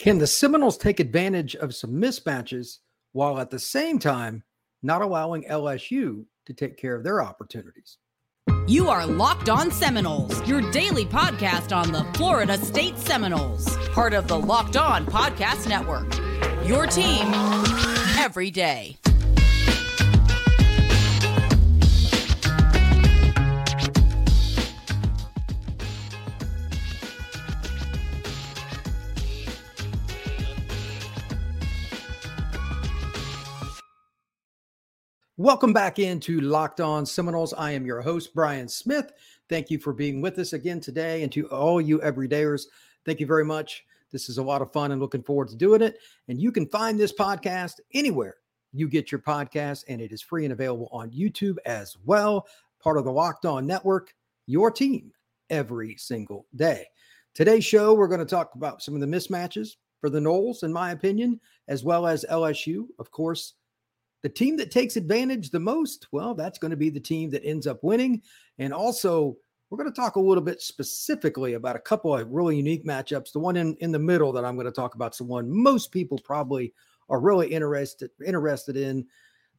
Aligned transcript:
Can 0.00 0.16
the 0.16 0.26
Seminoles 0.26 0.78
take 0.78 0.98
advantage 0.98 1.54
of 1.56 1.74
some 1.74 1.90
mismatches 1.90 2.78
while 3.12 3.38
at 3.38 3.50
the 3.50 3.58
same 3.58 3.98
time 3.98 4.42
not 4.82 5.02
allowing 5.02 5.44
LSU 5.44 6.24
to 6.46 6.54
take 6.54 6.78
care 6.78 6.94
of 6.94 7.04
their 7.04 7.22
opportunities? 7.22 7.98
You 8.66 8.88
are 8.88 9.04
Locked 9.04 9.50
On 9.50 9.70
Seminoles, 9.70 10.48
your 10.48 10.62
daily 10.70 11.04
podcast 11.04 11.76
on 11.76 11.92
the 11.92 12.04
Florida 12.14 12.56
State 12.56 12.96
Seminoles, 12.96 13.76
part 13.88 14.14
of 14.14 14.26
the 14.26 14.38
Locked 14.38 14.78
On 14.78 15.04
Podcast 15.04 15.68
Network. 15.68 16.10
Your 16.66 16.86
team 16.86 17.30
every 18.16 18.50
day. 18.50 18.96
Welcome 35.40 35.72
back 35.72 35.98
into 35.98 36.38
Locked 36.42 36.82
On 36.82 37.06
Seminoles. 37.06 37.54
I 37.54 37.70
am 37.70 37.86
your 37.86 38.02
host, 38.02 38.34
Brian 38.34 38.68
Smith. 38.68 39.10
Thank 39.48 39.70
you 39.70 39.78
for 39.78 39.94
being 39.94 40.20
with 40.20 40.38
us 40.38 40.52
again 40.52 40.80
today. 40.80 41.22
And 41.22 41.32
to 41.32 41.48
all 41.48 41.80
you 41.80 41.98
everydayers, 42.00 42.64
thank 43.06 43.20
you 43.20 43.26
very 43.26 43.46
much. 43.46 43.86
This 44.12 44.28
is 44.28 44.36
a 44.36 44.42
lot 44.42 44.60
of 44.60 44.70
fun 44.70 44.92
and 44.92 45.00
looking 45.00 45.22
forward 45.22 45.48
to 45.48 45.56
doing 45.56 45.80
it. 45.80 45.96
And 46.28 46.38
you 46.38 46.52
can 46.52 46.66
find 46.66 47.00
this 47.00 47.14
podcast 47.14 47.80
anywhere 47.94 48.34
you 48.74 48.86
get 48.86 49.10
your 49.10 49.22
podcast, 49.22 49.84
and 49.88 50.02
it 50.02 50.12
is 50.12 50.20
free 50.20 50.44
and 50.44 50.52
available 50.52 50.90
on 50.92 51.10
YouTube 51.10 51.56
as 51.64 51.96
well. 52.04 52.46
Part 52.78 52.98
of 52.98 53.04
the 53.04 53.10
Locked 53.12 53.46
On 53.46 53.66
Network, 53.66 54.12
your 54.44 54.70
team 54.70 55.10
every 55.48 55.96
single 55.96 56.48
day. 56.54 56.84
Today's 57.32 57.64
show, 57.64 57.94
we're 57.94 58.08
going 58.08 58.20
to 58.20 58.26
talk 58.26 58.54
about 58.56 58.82
some 58.82 58.92
of 58.92 59.00
the 59.00 59.06
mismatches 59.06 59.76
for 60.02 60.10
the 60.10 60.20
Noles, 60.20 60.64
in 60.64 60.70
my 60.70 60.90
opinion, 60.90 61.40
as 61.66 61.82
well 61.82 62.06
as 62.06 62.26
LSU. 62.30 62.88
Of 62.98 63.10
course, 63.10 63.54
the 64.22 64.28
team 64.28 64.56
that 64.58 64.70
takes 64.70 64.96
advantage 64.96 65.50
the 65.50 65.60
most, 65.60 66.08
well, 66.12 66.34
that's 66.34 66.58
going 66.58 66.70
to 66.70 66.76
be 66.76 66.90
the 66.90 67.00
team 67.00 67.30
that 67.30 67.44
ends 67.44 67.66
up 67.66 67.82
winning. 67.82 68.22
And 68.58 68.72
also, 68.72 69.36
we're 69.70 69.78
going 69.78 69.90
to 69.90 70.00
talk 70.00 70.16
a 70.16 70.20
little 70.20 70.42
bit 70.42 70.60
specifically 70.60 71.54
about 71.54 71.76
a 71.76 71.80
couple 71.80 72.14
of 72.14 72.28
really 72.28 72.56
unique 72.56 72.84
matchups. 72.84 73.32
The 73.32 73.38
one 73.38 73.56
in, 73.56 73.76
in 73.76 73.92
the 73.92 73.98
middle 73.98 74.32
that 74.32 74.44
I'm 74.44 74.56
going 74.56 74.66
to 74.66 74.72
talk 74.72 74.94
about 74.94 75.12
is 75.14 75.18
the 75.18 75.24
one 75.24 75.50
most 75.50 75.92
people 75.92 76.18
probably 76.18 76.74
are 77.08 77.20
really 77.20 77.48
interested 77.48 78.10
interested 78.24 78.76
in. 78.76 79.06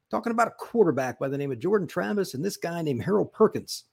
Talking 0.10 0.32
about 0.32 0.50
a 0.50 0.52
quarterback 0.52 1.18
by 1.20 1.30
the 1.30 1.38
name 1.38 1.54
of 1.54 1.60
Jordan 1.60 1.88
Travis 1.88 2.34
and 2.34 2.44
this 2.44 2.58
guy 2.58 2.82
named 2.82 3.02
Harold 3.02 3.32
Perkins, 3.32 3.86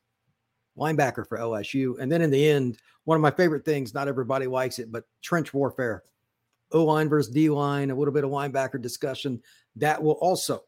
linebacker 0.77 1.25
for 1.29 1.39
LSU. 1.39 1.97
And 2.01 2.11
then 2.11 2.23
in 2.23 2.31
the 2.33 2.49
end, 2.49 2.79
one 3.05 3.15
of 3.15 3.23
my 3.23 3.31
favorite 3.31 3.65
things, 3.65 3.95
not 3.95 4.09
everybody 4.09 4.49
likes 4.49 4.81
it, 4.81 4.91
but 4.91 5.05
trench 5.23 5.55
warfare. 5.55 6.03
O 6.73 6.85
line 6.85 7.09
versus 7.09 7.33
D 7.33 7.49
line, 7.51 7.91
a 7.91 7.95
little 7.95 8.13
bit 8.13 8.25
of 8.25 8.31
linebacker 8.31 8.81
discussion 8.81 9.41
that 9.77 10.03
will 10.03 10.13
also 10.21 10.65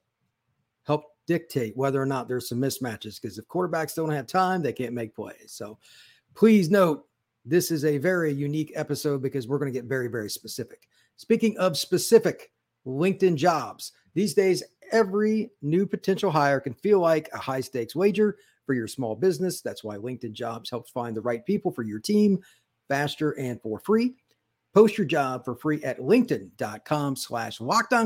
help 0.85 1.05
dictate 1.27 1.77
whether 1.77 2.01
or 2.01 2.07
not 2.07 2.27
there's 2.29 2.49
some 2.49 2.59
mismatches 2.59 3.21
because 3.21 3.39
if 3.39 3.47
quarterbacks 3.47 3.95
don't 3.95 4.11
have 4.11 4.27
time, 4.27 4.63
they 4.63 4.73
can't 4.73 4.95
make 4.95 5.15
plays. 5.15 5.53
So 5.53 5.79
please 6.35 6.71
note 6.71 7.07
this 7.45 7.71
is 7.71 7.85
a 7.85 7.99
very 7.99 8.33
unique 8.33 8.73
episode 8.75 9.23
because 9.23 9.49
we're 9.49 9.59
going 9.59 9.73
to 9.73 9.79
get 9.79 9.89
very, 9.89 10.09
very 10.09 10.31
specific. 10.31 10.89
Speaking 11.17 11.57
of 11.59 11.77
specific, 11.77 12.53
LinkedIn 12.87 13.37
jobs. 13.37 13.93
These 14.15 14.35
days, 14.35 14.63
every 14.93 15.51
new 15.63 15.87
potential 15.87 16.31
hire 16.31 16.61
can 16.61 16.75
feel 16.75 16.99
like 16.99 17.29
a 17.33 17.39
high 17.39 17.61
stakes 17.61 17.95
wager 17.95 18.39
for 18.67 18.75
your 18.75 18.89
small 18.89 19.15
business. 19.15 19.61
That's 19.61 19.85
why 19.85 19.97
LinkedIn 19.97 20.33
jobs 20.33 20.71
helps 20.71 20.91
find 20.91 21.17
the 21.17 21.21
right 21.21 21.45
people 21.45 21.71
for 21.71 21.83
your 21.83 21.99
team 21.99 22.41
faster 22.89 23.33
and 23.33 23.61
for 23.63 23.79
free. 23.79 24.15
Post 24.73 24.97
your 24.97 25.07
job 25.07 25.45
for 25.45 25.55
free 25.55 25.83
at 25.83 25.99
linkedin.com 25.99 27.17
slash 27.17 27.59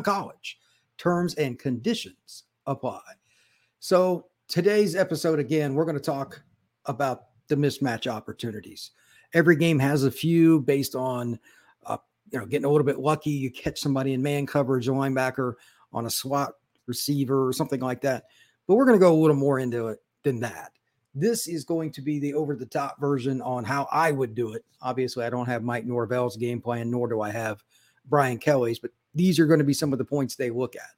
college. 0.03 0.59
Terms 0.97 1.35
and 1.35 1.59
conditions 1.59 2.45
apply. 2.67 3.03
So 3.81 4.27
today's 4.49 4.97
episode, 4.97 5.39
again, 5.39 5.75
we're 5.75 5.85
going 5.85 5.97
to 5.97 6.03
talk 6.03 6.43
about 6.87 7.25
the 7.49 7.57
mismatch 7.57 8.07
opportunities. 8.11 8.93
Every 9.35 9.57
game 9.57 9.79
has 9.79 10.05
a 10.05 10.11
few 10.11 10.61
based 10.61 10.95
on, 10.95 11.39
uh, 11.85 11.99
you 12.31 12.39
know, 12.39 12.47
getting 12.47 12.65
a 12.65 12.71
little 12.71 12.87
bit 12.87 12.99
lucky. 12.99 13.31
You 13.31 13.51
catch 13.51 13.81
somebody 13.81 14.15
in 14.15 14.23
man 14.23 14.47
coverage, 14.47 14.89
a 14.89 14.93
linebacker 14.93 15.55
on 15.93 16.07
a 16.07 16.11
slot 16.11 16.53
receiver 16.87 17.47
or 17.47 17.53
something 17.53 17.81
like 17.81 18.01
that. 18.03 18.25
But 18.67 18.77
we're 18.77 18.87
going 18.87 18.99
to 18.99 19.05
go 19.05 19.13
a 19.13 19.21
little 19.21 19.37
more 19.37 19.59
into 19.59 19.89
it 19.89 19.99
than 20.23 20.41
that. 20.41 20.73
This 21.15 21.47
is 21.47 21.65
going 21.65 21.93
to 21.93 22.03
be 22.03 22.19
the 22.19 22.35
over 22.35 22.57
the 22.57 22.67
top 22.67 23.01
version 23.01 23.41
on 23.41 23.65
how 23.65 23.87
I 23.93 24.11
would 24.11 24.35
do 24.35 24.55
it. 24.55 24.65
Obviously, 24.83 25.25
I 25.25 25.31
don't 25.31 25.47
have 25.47 25.63
Mike 25.63 25.85
Norvell's 25.85 26.37
game 26.37 26.61
plan, 26.61 26.91
nor 26.91 27.09
do 27.09 27.21
I 27.21 27.31
have 27.31 27.63
Brian 28.07 28.39
Kelly's, 28.39 28.79
but 28.79 28.91
these 29.15 29.39
are 29.39 29.47
going 29.47 29.59
to 29.59 29.65
be 29.65 29.75
some 29.75 29.93
of 29.93 29.99
the 29.99 30.05
points 30.05 30.35
they 30.35 30.51
look 30.51 30.75
at. 30.77 30.91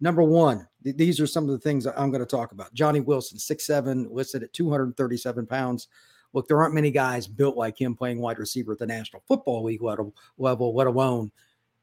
Number 0.00 0.22
one, 0.22 0.68
th- 0.84 0.96
these 0.96 1.20
are 1.20 1.26
some 1.26 1.44
of 1.44 1.50
the 1.50 1.58
things 1.58 1.86
I'm 1.86 2.10
going 2.10 2.20
to 2.20 2.26
talk 2.26 2.52
about. 2.52 2.74
Johnny 2.74 3.00
Wilson, 3.00 3.38
six 3.38 3.64
seven, 3.64 4.08
listed 4.10 4.42
at 4.42 4.52
237 4.52 5.46
pounds. 5.46 5.88
Look, 6.32 6.48
there 6.48 6.60
aren't 6.60 6.74
many 6.74 6.90
guys 6.90 7.26
built 7.26 7.56
like 7.56 7.80
him 7.80 7.94
playing 7.94 8.20
wide 8.20 8.38
receiver 8.38 8.72
at 8.72 8.78
the 8.78 8.86
National 8.86 9.22
Football 9.26 9.64
League 9.64 9.82
level, 9.82 10.14
level 10.36 10.74
let 10.74 10.86
alone 10.86 11.30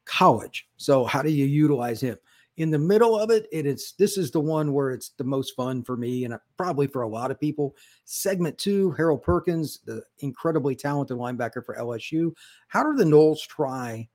college. 0.04 0.68
So, 0.76 1.04
how 1.04 1.22
do 1.22 1.30
you 1.30 1.46
utilize 1.46 2.00
him? 2.00 2.16
In 2.56 2.70
the 2.70 2.78
middle 2.78 3.18
of 3.18 3.30
it, 3.30 3.48
it 3.50 3.66
is 3.66 3.94
this 3.98 4.16
is 4.16 4.30
the 4.30 4.40
one 4.40 4.72
where 4.72 4.92
it's 4.92 5.10
the 5.10 5.24
most 5.24 5.56
fun 5.56 5.82
for 5.82 5.96
me 5.96 6.24
and 6.24 6.34
uh, 6.34 6.38
probably 6.56 6.86
for 6.86 7.02
a 7.02 7.08
lot 7.08 7.30
of 7.30 7.40
people. 7.40 7.74
Segment 8.04 8.56
two, 8.58 8.92
Harold 8.92 9.22
Perkins, 9.22 9.80
the 9.84 10.02
incredibly 10.20 10.76
talented 10.76 11.16
linebacker 11.16 11.64
for 11.64 11.76
LSU. 11.76 12.32
How 12.68 12.84
do 12.84 12.96
the 12.96 13.04
Noles 13.04 13.46
try 13.46 14.08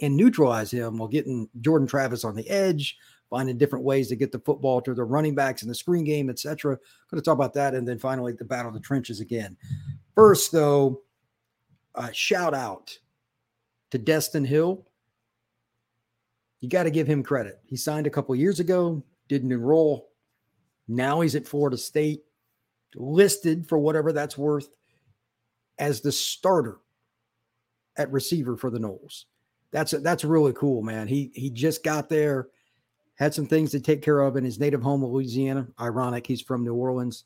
and 0.00 0.16
neutralize 0.16 0.70
him 0.70 0.98
while 0.98 1.08
getting 1.08 1.48
Jordan 1.60 1.88
Travis 1.88 2.24
on 2.24 2.36
the 2.36 2.48
edge, 2.48 2.96
finding 3.30 3.58
different 3.58 3.84
ways 3.84 4.08
to 4.08 4.16
get 4.16 4.30
the 4.30 4.40
football 4.40 4.80
to 4.82 4.94
the 4.94 5.04
running 5.04 5.34
backs 5.34 5.62
in 5.62 5.68
the 5.68 5.74
screen 5.74 6.04
game, 6.04 6.30
etc. 6.30 6.76
Going 7.10 7.20
to 7.20 7.22
talk 7.22 7.34
about 7.34 7.54
that, 7.54 7.74
and 7.74 7.88
then 7.88 7.98
finally 7.98 8.32
the 8.32 8.44
battle 8.44 8.68
of 8.68 8.74
the 8.74 8.80
trenches 8.80 9.20
again. 9.20 9.56
First, 10.14 10.52
though, 10.52 11.02
uh, 11.94 12.10
shout 12.12 12.54
out 12.54 12.96
to 13.90 13.98
Destyn 13.98 14.46
Hill 14.46 14.86
you 16.60 16.68
got 16.68 16.84
to 16.84 16.90
give 16.90 17.06
him 17.06 17.22
credit. 17.22 17.60
He 17.66 17.76
signed 17.76 18.06
a 18.06 18.10
couple 18.10 18.34
years 18.34 18.60
ago, 18.60 19.02
didn't 19.28 19.52
enroll. 19.52 20.10
Now 20.88 21.20
he's 21.20 21.34
at 21.34 21.46
Florida 21.46 21.76
State, 21.76 22.22
listed 22.94 23.68
for 23.68 23.78
whatever 23.78 24.12
that's 24.12 24.38
worth 24.38 24.68
as 25.78 26.00
the 26.00 26.12
starter 26.12 26.78
at 27.96 28.10
receiver 28.10 28.56
for 28.56 28.70
the 28.70 28.78
Noles. 28.78 29.24
That's 29.70 29.90
that's 29.90 30.24
really 30.24 30.54
cool, 30.54 30.82
man. 30.82 31.08
He 31.08 31.30
he 31.34 31.50
just 31.50 31.84
got 31.84 32.08
there, 32.08 32.48
had 33.16 33.34
some 33.34 33.46
things 33.46 33.70
to 33.72 33.80
take 33.80 34.02
care 34.02 34.20
of 34.20 34.36
in 34.36 34.44
his 34.44 34.58
native 34.58 34.82
home 34.82 35.04
of 35.04 35.10
Louisiana. 35.10 35.68
Ironic, 35.78 36.26
he's 36.26 36.40
from 36.40 36.64
New 36.64 36.74
Orleans, 36.74 37.24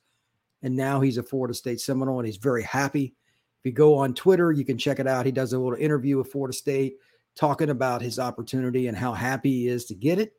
and 0.62 0.74
now 0.74 1.00
he's 1.00 1.18
a 1.18 1.22
Florida 1.22 1.54
State 1.54 1.80
Seminole, 1.80 2.18
and 2.18 2.26
he's 2.26 2.38
very 2.38 2.64
happy. 2.64 3.14
If 3.60 3.66
you 3.66 3.72
go 3.72 3.94
on 3.94 4.12
Twitter, 4.12 4.50
you 4.50 4.64
can 4.64 4.76
check 4.76 4.98
it 4.98 5.06
out. 5.06 5.24
He 5.24 5.30
does 5.30 5.52
a 5.52 5.58
little 5.58 5.78
interview 5.78 6.18
with 6.18 6.32
Florida 6.32 6.52
State 6.52 6.96
talking 7.34 7.70
about 7.70 8.02
his 8.02 8.18
opportunity 8.18 8.86
and 8.88 8.96
how 8.96 9.12
happy 9.12 9.50
he 9.50 9.68
is 9.68 9.84
to 9.86 9.94
get 9.94 10.18
it. 10.18 10.34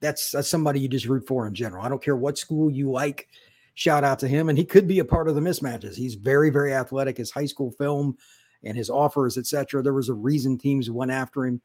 That's 0.00 0.30
that's 0.30 0.48
somebody 0.48 0.80
you 0.80 0.88
just 0.88 1.06
root 1.06 1.26
for 1.26 1.46
in 1.46 1.54
general. 1.54 1.84
I 1.84 1.88
don't 1.88 2.02
care 2.02 2.16
what 2.16 2.38
school 2.38 2.70
you 2.70 2.90
like. 2.90 3.28
Shout 3.74 4.04
out 4.04 4.18
to 4.20 4.28
him, 4.28 4.48
and 4.48 4.58
he 4.58 4.64
could 4.64 4.88
be 4.88 4.98
a 4.98 5.04
part 5.04 5.28
of 5.28 5.34
the 5.34 5.40
mismatches. 5.40 5.96
He's 5.96 6.14
very, 6.14 6.50
very 6.50 6.74
athletic. 6.74 7.16
His 7.16 7.30
high 7.30 7.46
school 7.46 7.70
film 7.72 8.16
and 8.64 8.76
his 8.76 8.90
offers, 8.90 9.38
etc. 9.38 9.82
There 9.82 9.92
was 9.92 10.08
a 10.08 10.14
reason 10.14 10.58
teams 10.58 10.90
went 10.90 11.10
after 11.10 11.46
him. 11.46 11.60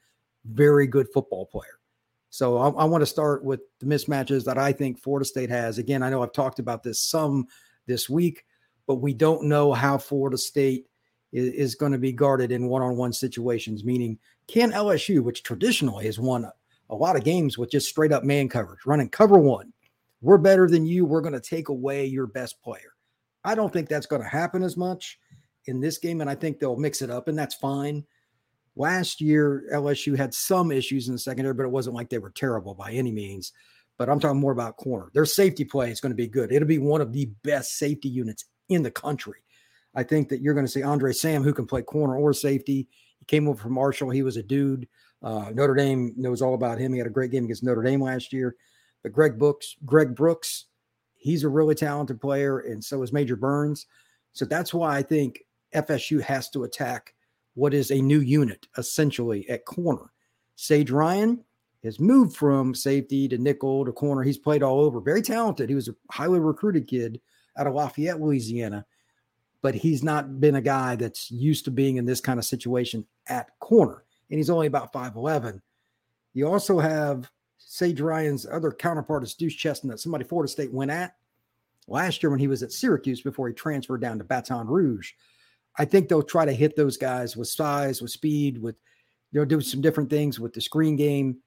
Very 0.46 0.88
good 0.88 1.08
football 1.14 1.46
player. 1.46 1.80
So 2.30 2.58
I, 2.58 2.70
I 2.70 2.86
want 2.86 3.02
to 3.02 3.08
start 3.08 3.44
with 3.44 3.62
the 3.80 3.86
mismatches 3.86 4.44
that 4.46 4.58
I 4.58 4.72
think 4.72 5.00
Florida 5.00 5.26
State 5.26 5.50
has. 5.50 5.78
Again, 5.78 6.02
I 6.02 6.10
know 6.10 6.24
I've 6.24 6.34
talked 6.34 6.60
about 6.60 6.84
this 6.84 7.00
some 7.00 7.48
this 7.86 8.10
week, 8.10 8.46
but 8.88 8.96
we 8.96 9.14
don't 9.14 9.44
know 9.46 9.72
how 9.72 9.98
Florida 9.98 10.38
State 10.38 10.88
is, 11.34 11.54
is 11.54 11.76
going 11.76 11.92
to 11.92 11.98
be 11.98 12.14
guarded 12.14 12.52
in 12.52 12.68
one-on-one 12.68 13.12
situations. 13.12 13.84
Meaning, 13.84 14.18
can 14.48 14.72
LSU, 14.72 15.22
which 15.22 15.44
traditionally 15.44 16.06
has 16.06 16.20
won 16.20 16.46
a, 16.46 16.54
a 16.90 16.96
lot 16.96 17.18
of 17.18 17.26
games 17.26 17.58
with 17.58 17.72
just 17.72 17.90
straight 17.90 18.14
up 18.14 18.24
man 18.24 18.48
coverage, 18.48 18.86
running 18.86 19.10
cover 19.10 19.38
one, 19.38 19.74
we're 20.22 20.38
better 20.38 20.70
than 20.70 20.86
you. 20.86 21.06
We're 21.06 21.22
going 21.22 21.34
to 21.34 21.42
take 21.42 21.68
away 21.68 22.06
your 22.06 22.28
best 22.28 22.62
player. 22.62 22.94
I 23.44 23.56
don't 23.56 23.74
think 23.74 23.90
that's 23.90 24.06
going 24.06 24.22
to 24.22 24.28
happen 24.28 24.64
as 24.64 24.78
much 24.78 25.20
in 25.66 25.82
this 25.82 25.98
game, 25.98 26.22
and 26.22 26.30
I 26.30 26.36
think 26.36 26.60
they'll 26.60 26.78
mix 26.78 27.02
it 27.02 27.10
up, 27.10 27.28
and 27.28 27.38
that's 27.38 27.56
fine. 27.56 28.06
Last 28.76 29.22
year, 29.22 29.66
LSU 29.74 30.18
had 30.18 30.34
some 30.34 30.72
issues 30.72 31.08
in 31.08 31.14
the 31.14 31.20
secondary, 31.20 31.54
but 31.54 31.66
it 31.66 31.72
wasn't 31.72 31.96
like 31.96 32.10
they 32.10 32.18
were 32.18 32.32
terrible 32.32 32.74
by 32.74 32.92
any 32.92 33.12
means. 33.12 33.52
But 33.98 34.10
I'm 34.10 34.20
talking 34.20 34.40
more 34.40 34.52
about 34.52 34.78
corner. 34.78 35.10
Their 35.14 35.26
safety 35.26 35.64
play 35.64 35.92
is 35.92 36.00
going 36.00 36.12
to 36.12 36.16
be 36.16 36.28
good. 36.28 36.52
It'll 36.52 36.68
be 36.68 36.80
one 36.80 37.02
of 37.02 37.14
the 37.14 37.30
best 37.44 37.78
safety 37.78 38.10
units 38.10 38.46
in 38.70 38.82
the 38.82 38.90
country. 38.90 39.43
I 39.96 40.04
think 40.04 40.30
that 40.30 40.42
you're 40.42 40.54
going 40.54 40.66
to 40.66 40.72
see 40.72 40.84
Andre 40.84 41.14
Sam, 41.14 41.44
who 41.44 41.54
can 41.54 41.66
play 41.66 41.82
corner 41.82 42.16
or 42.16 42.34
safety. 42.34 42.88
He 43.20 43.26
came 43.26 43.48
over 43.48 43.62
from 43.62 43.74
Marshall. 43.74 44.10
He 44.10 44.24
was 44.24 44.38
a 44.38 44.44
dude. 44.44 44.88
Uh, 45.22 45.52
Notre 45.54 45.76
Dame 45.76 46.14
knows 46.18 46.42
all 46.42 46.56
about 46.56 46.80
him. 46.80 46.92
He 46.92 46.98
had 47.00 47.08
a 47.08 47.12
great 47.12 47.32
game 47.32 47.46
against 47.46 47.64
Notre 47.64 47.84
Dame 47.84 48.02
last 48.02 48.34
year. 48.34 48.56
But 49.04 49.14
Greg 49.14 49.38
Brooks, 49.38 49.76
Greg 49.86 50.16
Brooks, 50.16 50.66
he's 51.16 51.44
a 51.44 51.50
really 51.50 51.76
talented 51.76 52.20
player, 52.20 52.60
and 52.60 52.84
so 52.84 53.02
is 53.04 53.14
Major 53.14 53.36
Burns. 53.36 53.86
So 54.34 54.46
that's 54.46 54.74
why 54.74 54.98
I 54.98 55.04
think 55.04 55.42
FSU 55.74 56.22
has 56.22 56.50
to 56.52 56.64
attack 56.64 57.14
what 57.56 57.74
is 57.74 57.92
a 57.92 58.02
new 58.02 58.20
unit 58.20 58.68
essentially 58.78 59.48
at 59.50 59.66
corner. 59.66 60.12
Sage 60.56 60.92
Ryan 60.92 61.44
has 61.84 62.00
moved 62.00 62.36
from 62.36 62.74
safety 62.74 63.28
to 63.28 63.38
nickel 63.38 63.86
to 63.86 63.92
corner. 63.92 64.24
He's 64.24 64.38
played 64.38 64.64
all 64.64 64.80
over. 64.80 65.00
Very 65.02 65.22
talented. 65.22 65.70
He 65.70 65.76
was 65.76 65.90
a 65.90 65.96
highly 66.12 66.40
recruited 66.40 66.88
kid 66.88 67.20
out 67.58 67.68
of 67.68 67.74
Lafayette, 67.74 68.22
Louisiana, 68.22 68.86
but 69.64 69.74
he's 69.74 70.04
not 70.04 70.42
been 70.42 70.56
a 70.56 70.62
guy 70.62 70.96
that's 70.98 71.32
used 71.32 71.66
to 71.66 71.72
being 71.72 71.96
in 71.96 72.06
this 72.06 72.22
kind 72.22 72.38
of 72.38 72.46
situation 72.46 73.06
at 73.28 73.58
corner. 73.60 74.04
And 74.30 74.38
he's 74.38 74.50
only 74.50 74.68
about 74.68 74.92
5'11. 74.92 75.62
You 76.34 76.48
also 76.48 76.80
have 76.80 77.32
Sage 77.58 78.02
Ryan's 78.02 78.46
other 78.46 78.72
counterpart 78.72 79.24
is 79.24 79.34
Duce 79.34 79.56
Chestnut, 79.56 80.00
somebody 80.00 80.26
Florida 80.26 80.52
State 80.52 80.74
went 80.74 80.92
at 80.92 81.16
last 81.88 82.22
year 82.22 82.30
when 82.30 82.40
he 82.40 82.48
was 82.48 82.62
at 82.62 82.74
Syracuse 82.74 83.22
before 83.22 83.48
he 83.48 83.54
transferred 83.54 84.02
down 84.02 84.18
to 84.18 84.24
Baton 84.26 84.68
Rouge. 84.68 85.12
I 85.78 85.86
think 85.86 86.08
they'll 86.08 86.22
try 86.22 86.46
to 86.46 86.52
hit 86.52 86.76
those 86.76 86.98
guys 86.98 87.38
with 87.38 87.48
size, 87.48 88.02
with 88.02 88.12
speed, 88.12 88.58
with 88.58 88.76
they'll 89.32 89.46
do 89.46 89.62
some 89.62 89.82
different 89.82 90.10
things 90.10 90.40
with 90.40 90.54
the 90.54 90.62
screen 90.62 90.98
game. 90.98 91.38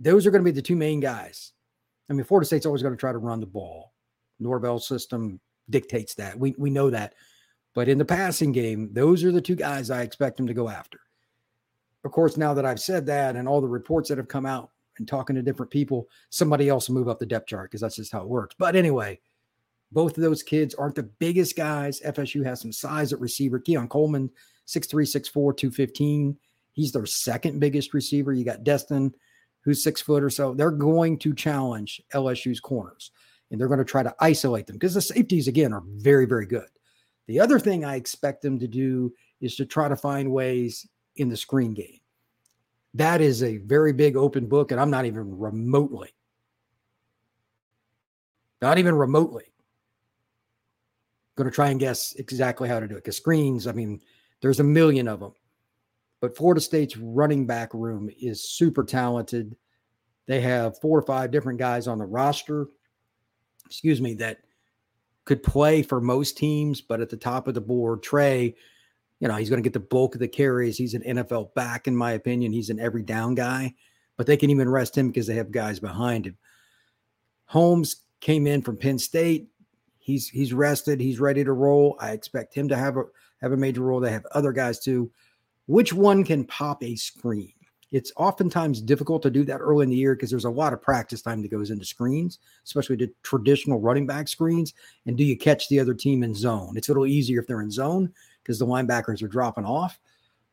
Those 0.00 0.26
are 0.26 0.30
going 0.30 0.42
to 0.42 0.50
be 0.50 0.54
the 0.54 0.62
two 0.62 0.76
main 0.76 1.00
guys. 1.00 1.52
I 2.08 2.14
mean, 2.14 2.24
Florida 2.24 2.46
State's 2.46 2.66
always 2.66 2.82
going 2.82 2.94
to 2.94 3.00
try 3.00 3.12
to 3.12 3.18
run 3.18 3.40
the 3.40 3.46
ball. 3.46 3.92
Norvell 4.40 4.78
system 4.78 5.40
dictates 5.68 6.14
that. 6.14 6.38
We 6.38 6.54
we 6.58 6.70
know 6.70 6.90
that. 6.90 7.14
But 7.76 7.90
in 7.90 7.98
the 7.98 8.06
passing 8.06 8.52
game, 8.52 8.88
those 8.94 9.22
are 9.22 9.30
the 9.30 9.42
two 9.42 9.54
guys 9.54 9.90
I 9.90 10.00
expect 10.00 10.38
them 10.38 10.46
to 10.46 10.54
go 10.54 10.70
after. 10.70 10.98
Of 12.06 12.10
course, 12.10 12.38
now 12.38 12.54
that 12.54 12.64
I've 12.64 12.80
said 12.80 13.04
that 13.04 13.36
and 13.36 13.46
all 13.46 13.60
the 13.60 13.68
reports 13.68 14.08
that 14.08 14.16
have 14.16 14.28
come 14.28 14.46
out 14.46 14.70
and 14.96 15.06
talking 15.06 15.36
to 15.36 15.42
different 15.42 15.70
people, 15.70 16.08
somebody 16.30 16.70
else 16.70 16.88
will 16.88 16.94
move 16.94 17.08
up 17.10 17.18
the 17.18 17.26
depth 17.26 17.48
chart 17.48 17.70
because 17.70 17.82
that's 17.82 17.96
just 17.96 18.12
how 18.12 18.22
it 18.22 18.30
works. 18.30 18.56
But 18.58 18.76
anyway, 18.76 19.20
both 19.92 20.16
of 20.16 20.22
those 20.22 20.42
kids 20.42 20.74
aren't 20.74 20.94
the 20.94 21.02
biggest 21.02 21.54
guys. 21.54 22.00
FSU 22.00 22.42
has 22.46 22.62
some 22.62 22.72
size 22.72 23.12
at 23.12 23.20
receiver. 23.20 23.58
Keon 23.58 23.88
Coleman, 23.88 24.30
6'3, 24.66 25.02
6'4, 25.02 25.30
215. 25.30 26.34
He's 26.72 26.92
their 26.92 27.04
second 27.04 27.60
biggest 27.60 27.92
receiver. 27.92 28.32
You 28.32 28.46
got 28.46 28.64
Destyn, 28.64 29.12
who's 29.60 29.84
six 29.84 30.00
foot 30.00 30.22
or 30.22 30.30
so. 30.30 30.54
They're 30.54 30.70
going 30.70 31.18
to 31.18 31.34
challenge 31.34 32.00
LSU's 32.14 32.58
corners 32.58 33.10
and 33.50 33.60
they're 33.60 33.68
going 33.68 33.80
to 33.80 33.84
try 33.84 34.02
to 34.02 34.14
isolate 34.18 34.66
them 34.66 34.76
because 34.76 34.94
the 34.94 35.02
safeties, 35.02 35.46
again, 35.46 35.74
are 35.74 35.82
very, 35.86 36.24
very 36.24 36.46
good. 36.46 36.68
The 37.26 37.40
other 37.40 37.58
thing 37.58 37.84
I 37.84 37.96
expect 37.96 38.42
them 38.42 38.58
to 38.60 38.68
do 38.68 39.12
is 39.40 39.56
to 39.56 39.66
try 39.66 39.88
to 39.88 39.96
find 39.96 40.30
ways 40.30 40.86
in 41.16 41.28
the 41.28 41.36
screen 41.36 41.74
game. 41.74 42.00
That 42.94 43.20
is 43.20 43.42
a 43.42 43.58
very 43.58 43.92
big 43.92 44.16
open 44.16 44.46
book, 44.46 44.70
and 44.70 44.80
I'm 44.80 44.90
not 44.90 45.04
even 45.04 45.38
remotely, 45.38 46.14
not 48.62 48.78
even 48.78 48.94
remotely 48.94 49.44
going 51.36 51.48
to 51.48 51.54
try 51.54 51.68
and 51.68 51.78
guess 51.78 52.14
exactly 52.14 52.68
how 52.68 52.80
to 52.80 52.88
do 52.88 52.94
it. 52.94 53.04
Because 53.04 53.18
screens, 53.18 53.66
I 53.66 53.72
mean, 53.72 54.00
there's 54.40 54.60
a 54.60 54.64
million 54.64 55.06
of 55.06 55.20
them. 55.20 55.32
But 56.20 56.36
Florida 56.36 56.60
State's 56.60 56.96
running 56.96 57.46
back 57.46 57.74
room 57.74 58.08
is 58.18 58.48
super 58.48 58.82
talented. 58.82 59.54
They 60.26 60.40
have 60.40 60.78
four 60.80 60.98
or 60.98 61.02
five 61.02 61.30
different 61.30 61.58
guys 61.58 61.86
on 61.86 61.98
the 61.98 62.06
roster, 62.06 62.68
excuse 63.66 64.00
me, 64.00 64.14
that 64.14 64.38
could 65.26 65.42
play 65.42 65.82
for 65.82 66.00
most 66.00 66.38
teams, 66.38 66.80
but 66.80 67.00
at 67.00 67.10
the 67.10 67.16
top 67.16 67.46
of 67.46 67.54
the 67.54 67.60
board, 67.60 68.02
Trey, 68.02 68.54
you 69.20 69.28
know, 69.28 69.34
he's 69.34 69.50
going 69.50 69.62
to 69.62 69.66
get 69.66 69.72
the 69.72 69.80
bulk 69.80 70.14
of 70.14 70.20
the 70.20 70.28
carries. 70.28 70.78
He's 70.78 70.94
an 70.94 71.02
NFL 71.02 71.52
back, 71.54 71.86
in 71.86 71.96
my 71.96 72.12
opinion. 72.12 72.52
He's 72.52 72.70
an 72.70 72.80
every 72.80 73.02
down 73.02 73.34
guy, 73.34 73.74
but 74.16 74.26
they 74.26 74.36
can 74.36 74.50
even 74.50 74.68
rest 74.68 74.96
him 74.96 75.08
because 75.08 75.26
they 75.26 75.34
have 75.34 75.50
guys 75.50 75.80
behind 75.80 76.26
him. 76.26 76.38
Holmes 77.46 77.96
came 78.20 78.46
in 78.46 78.62
from 78.62 78.76
Penn 78.76 78.98
State. 78.98 79.48
He's 79.98 80.28
he's 80.28 80.52
rested. 80.52 81.00
He's 81.00 81.18
ready 81.18 81.42
to 81.42 81.52
roll. 81.52 81.96
I 81.98 82.12
expect 82.12 82.54
him 82.54 82.68
to 82.68 82.76
have 82.76 82.96
a 82.96 83.04
have 83.40 83.52
a 83.52 83.56
major 83.56 83.82
role. 83.82 84.00
They 84.00 84.12
have 84.12 84.26
other 84.32 84.52
guys 84.52 84.78
too. 84.78 85.10
Which 85.66 85.92
one 85.92 86.22
can 86.22 86.44
pop 86.44 86.84
a 86.84 86.94
screen? 86.94 87.52
It's 87.92 88.12
oftentimes 88.16 88.80
difficult 88.80 89.22
to 89.22 89.30
do 89.30 89.44
that 89.44 89.60
early 89.60 89.84
in 89.84 89.90
the 89.90 89.96
year 89.96 90.14
because 90.14 90.30
there's 90.30 90.44
a 90.44 90.50
lot 90.50 90.72
of 90.72 90.82
practice 90.82 91.22
time 91.22 91.40
that 91.42 91.50
goes 91.50 91.70
into 91.70 91.84
screens, 91.84 92.40
especially 92.64 92.96
to 92.98 93.10
traditional 93.22 93.80
running 93.80 94.06
back 94.06 94.26
screens. 94.26 94.74
And 95.06 95.16
do 95.16 95.24
you 95.24 95.36
catch 95.36 95.68
the 95.68 95.78
other 95.78 95.94
team 95.94 96.22
in 96.24 96.34
zone? 96.34 96.76
It's 96.76 96.88
a 96.88 96.90
little 96.90 97.06
easier 97.06 97.40
if 97.40 97.46
they're 97.46 97.62
in 97.62 97.70
zone 97.70 98.12
because 98.42 98.58
the 98.58 98.66
linebackers 98.66 99.22
are 99.22 99.28
dropping 99.28 99.64
off. 99.64 100.00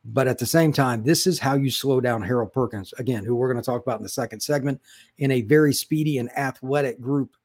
But 0.05 0.27
at 0.27 0.37
the 0.37 0.45
same 0.45 0.73
time, 0.73 1.03
this 1.03 1.25
is 1.25 1.39
how 1.39 1.55
you 1.55 1.71
slow 1.71 2.01
down 2.01 2.21
Harold 2.21 2.51
Perkins, 2.51 2.93
again, 2.97 3.23
who 3.23 3.35
we're 3.35 3.51
going 3.51 3.61
to 3.61 3.65
talk 3.65 3.81
about 3.81 3.99
in 3.99 4.03
the 4.03 4.09
second 4.09 4.41
segment, 4.41 4.81
in 5.17 5.31
a 5.31 5.41
very 5.41 5.73
speedy 5.73 6.17
and 6.17 6.29
athletic 6.37 6.99
group 6.99 7.35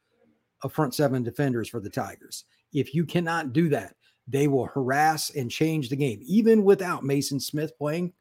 of 0.62 0.72
front 0.72 0.92
seven 0.92 1.22
defenders 1.22 1.68
for 1.68 1.80
the 1.80 1.88
Tigers. 1.88 2.44
If 2.72 2.94
you 2.94 3.06
cannot 3.06 3.52
do 3.52 3.68
that, 3.68 3.94
they 4.26 4.48
will 4.48 4.66
harass 4.66 5.30
and 5.30 5.50
change 5.50 5.88
the 5.88 5.96
game, 5.96 6.20
even 6.24 6.64
without 6.64 7.04
Maason 7.04 7.40
Smith 7.40 7.78
playing 7.78 8.12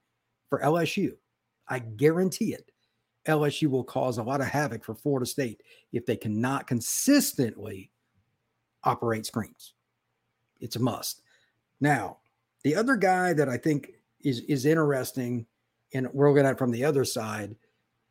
for 0.50 0.62
LSU. 0.62 1.14
I 1.70 1.80
guarantee 1.80 2.54
it. 2.54 2.72
LSU 3.28 3.70
will 3.70 3.84
cause 3.84 4.18
a 4.18 4.24
lot 4.24 4.42
of 4.42 4.48
havoc 4.48 4.84
for 4.84 4.96
Florida 4.96 5.26
State 5.26 5.62
if 5.92 6.06
they 6.06 6.16
cannot 6.16 6.66
consistently 6.66 7.92
operate 8.84 9.26
screens. 9.26 9.74
It's 10.62 10.78
a 10.78 10.80
must. 10.80 11.22
Now, 11.82 12.18
the 12.64 12.76
other 12.76 12.96
guy 12.96 13.34
that 13.34 13.50
I 13.50 13.58
think 13.58 13.92
is 14.24 14.40
is 14.42 14.66
interesting, 14.66 15.46
and 15.94 16.08
we're 16.14 16.32
looking 16.32 16.48
at 16.48 16.58
from 16.58 16.72
the 16.72 16.86
other 16.86 17.06
side, 17.06 17.56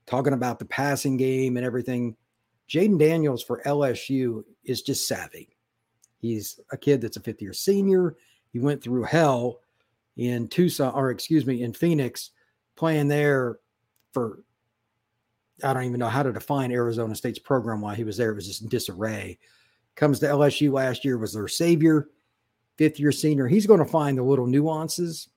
talking 0.07 0.35
about 0.35 0.59
the 0.59 0.65
passing 0.67 1.17
game 1.17 1.57
and 1.57 1.67
everything. 1.67 2.17
Jayden 2.69 2.99
Daniels 2.99 3.45
for 3.45 3.63
LSU 3.65 4.43
is 4.65 4.83
just 4.83 5.07
savvy. 5.07 5.57
He's 6.19 6.59
a 6.73 6.77
kid 6.77 7.01
that's 7.01 7.17
a 7.17 7.21
fifth 7.21 7.41
year 7.41 7.53
senior. 7.53 8.17
He 8.53 8.59
went 8.59 8.83
through 8.83 9.05
hell 9.05 9.61
in 10.17 10.49
Tucson, 10.49 10.93
or 10.95 11.11
excuse 11.11 11.47
me, 11.47 11.63
in 11.63 11.73
Phoenix, 11.73 12.31
playing 12.77 13.09
there 13.09 13.59
for 14.13 14.41
I 15.65 15.73
don't 15.73 15.85
even 15.85 15.99
know 15.99 16.09
how 16.09 16.23
to 16.23 16.33
define 16.33 16.71
Arizona 16.71 17.15
State's 17.15 17.39
program 17.39 17.81
while 17.81 17.95
he 17.95 18.05
was 18.05 18.17
there. 18.17 18.31
It 18.31 18.35
was 18.35 18.47
just 18.47 18.69
disarray. 18.69 19.39
Comes 19.95 20.21
to 20.21 20.27
LSU 20.27 20.71
last 20.71 21.05
year, 21.05 21.17
was 21.17 21.33
their 21.33 21.49
savior, 21.49 22.11
fifth 22.77 23.01
year 23.01 23.13
senior. 23.13 23.49
He's 23.49 23.67
going 23.67 23.81
to 23.81 23.87
find 23.87 24.19
the 24.19 24.23
little 24.23 24.47
nuances. 24.47 25.29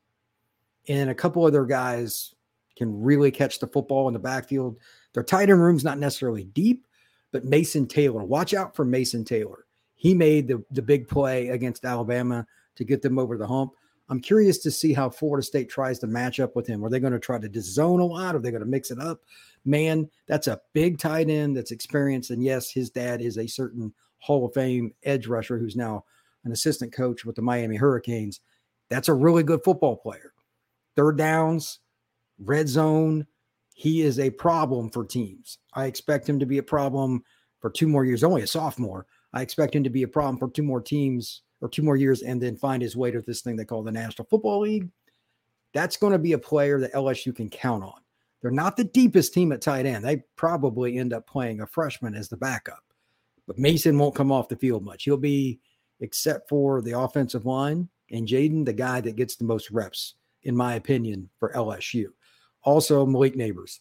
And 0.89 1.09
a 1.09 1.15
couple 1.15 1.45
other 1.45 1.65
guys 1.65 2.35
can 2.75 3.01
really 3.01 3.31
catch 3.31 3.59
the 3.59 3.67
football 3.67 4.07
in 4.07 4.13
the 4.13 4.19
backfield. 4.19 4.77
Their 5.13 5.23
tight 5.23 5.49
end 5.49 5.61
room's 5.61 5.83
not 5.83 5.99
necessarily 5.99 6.43
deep, 6.43 6.85
but 7.31 7.45
Mason 7.45 7.87
Taylor, 7.87 8.23
watch 8.23 8.53
out 8.53 8.75
for 8.75 8.83
Mason 8.83 9.23
Taylor. 9.23 9.65
He 9.95 10.13
made 10.13 10.47
the, 10.47 10.63
the 10.71 10.81
big 10.81 11.07
play 11.07 11.49
against 11.49 11.85
Alabama 11.85 12.45
to 12.75 12.83
get 12.83 13.01
them 13.01 13.19
over 13.19 13.37
the 13.37 13.47
hump. 13.47 13.73
I'm 14.09 14.19
curious 14.19 14.57
to 14.59 14.71
see 14.71 14.93
how 14.93 15.09
Florida 15.09 15.45
State 15.45 15.69
tries 15.69 15.99
to 15.99 16.07
match 16.07 16.39
up 16.39 16.55
with 16.55 16.65
him. 16.65 16.83
Are 16.83 16.89
they 16.89 16.99
going 16.99 17.13
to 17.13 17.19
try 17.19 17.37
to 17.37 17.61
zone 17.61 17.99
a 17.99 18.05
lot? 18.05 18.35
Are 18.35 18.39
they 18.39 18.49
going 18.49 18.63
to 18.63 18.67
mix 18.67 18.89
it 18.89 18.99
up? 18.99 19.21
Man, 19.65 20.09
that's 20.27 20.47
a 20.47 20.59
big 20.73 20.97
tight 20.97 21.29
end 21.29 21.55
that's 21.55 21.71
experienced. 21.71 22.31
And 22.31 22.43
yes, 22.43 22.71
his 22.71 22.89
dad 22.89 23.21
is 23.21 23.37
a 23.37 23.47
certain 23.47 23.93
Hall 24.17 24.45
of 24.45 24.53
Fame 24.53 24.93
edge 25.03 25.27
rusher 25.27 25.59
who's 25.59 25.75
now 25.75 26.05
an 26.43 26.51
assistant 26.51 26.91
coach 26.91 27.23
with 27.23 27.35
the 27.35 27.41
Miami 27.41 27.75
Hurricanes. 27.75 28.39
That's 28.89 29.09
a 29.09 29.13
really 29.13 29.43
good 29.43 29.63
football 29.63 29.97
player. 29.97 30.33
Third 30.95 31.17
downs, 31.17 31.79
red 32.39 32.67
zone, 32.67 33.27
he 33.75 34.01
is 34.01 34.19
a 34.19 34.31
problem 34.31 34.89
for 34.89 35.05
teams. 35.05 35.59
I 35.73 35.85
expect 35.85 36.27
him 36.27 36.39
to 36.39 36.45
be 36.45 36.57
a 36.57 36.63
problem 36.63 37.23
for 37.61 37.69
two 37.69 37.87
more 37.87 38.05
years, 38.05 38.23
only 38.23 38.41
a 38.41 38.47
sophomore. 38.47 39.05
I 39.33 39.41
expect 39.41 39.75
him 39.75 39.83
to 39.83 39.89
be 39.89 40.03
a 40.03 40.07
problem 40.07 40.37
for 40.37 40.49
two 40.49 40.63
more 40.63 40.81
teams 40.81 41.43
or 41.61 41.69
two 41.69 41.83
more 41.83 41.95
years 41.95 42.21
and 42.21 42.41
then 42.41 42.55
find 42.55 42.81
his 42.81 42.95
way 42.95 43.11
to 43.11 43.21
this 43.21 43.41
thing 43.41 43.55
they 43.55 43.65
call 43.65 43.83
the 43.83 43.91
National 43.91 44.27
Football 44.27 44.61
League. 44.61 44.89
That's 45.73 45.97
going 45.97 46.13
to 46.13 46.19
be 46.19 46.33
a 46.33 46.39
player 46.39 46.79
that 46.79 46.93
LSU 46.93 47.35
can 47.35 47.49
count 47.49 47.83
on. 47.83 47.99
They're 48.41 48.51
not 48.51 48.77
the 48.77 48.85
deepest 48.85 49.33
team 49.33 49.51
at 49.51 49.61
tight 49.61 49.85
end. 49.85 50.03
They 50.03 50.23
probably 50.35 50.97
end 50.97 51.13
up 51.13 51.27
playing 51.27 51.61
a 51.61 51.67
freshman 51.67 52.15
as 52.15 52.29
the 52.29 52.37
backup. 52.37 52.83
But 53.47 53.59
Mason 53.59 53.97
won't 53.97 54.15
come 54.15 54.31
off 54.31 54.47
the 54.47 54.55
field 54.55 54.83
much. 54.83 55.03
He'll 55.03 55.17
be, 55.17 55.59
except 55.99 56.47
for 56.47 56.81
the 56.81 56.97
offensive 56.97 57.45
line 57.45 57.89
and 58.11 58.27
Jayden, 58.27 58.65
the 58.65 58.73
guy 58.73 59.01
that 59.01 59.15
gets 59.15 59.35
the 59.35 59.43
most 59.43 59.71
reps, 59.71 60.15
in 60.43 60.55
my 60.55 60.75
opinion, 60.75 61.29
for 61.39 61.51
LSU. 61.53 62.05
Also, 62.63 63.05
Malik 63.05 63.35
Nabers. 63.35 63.79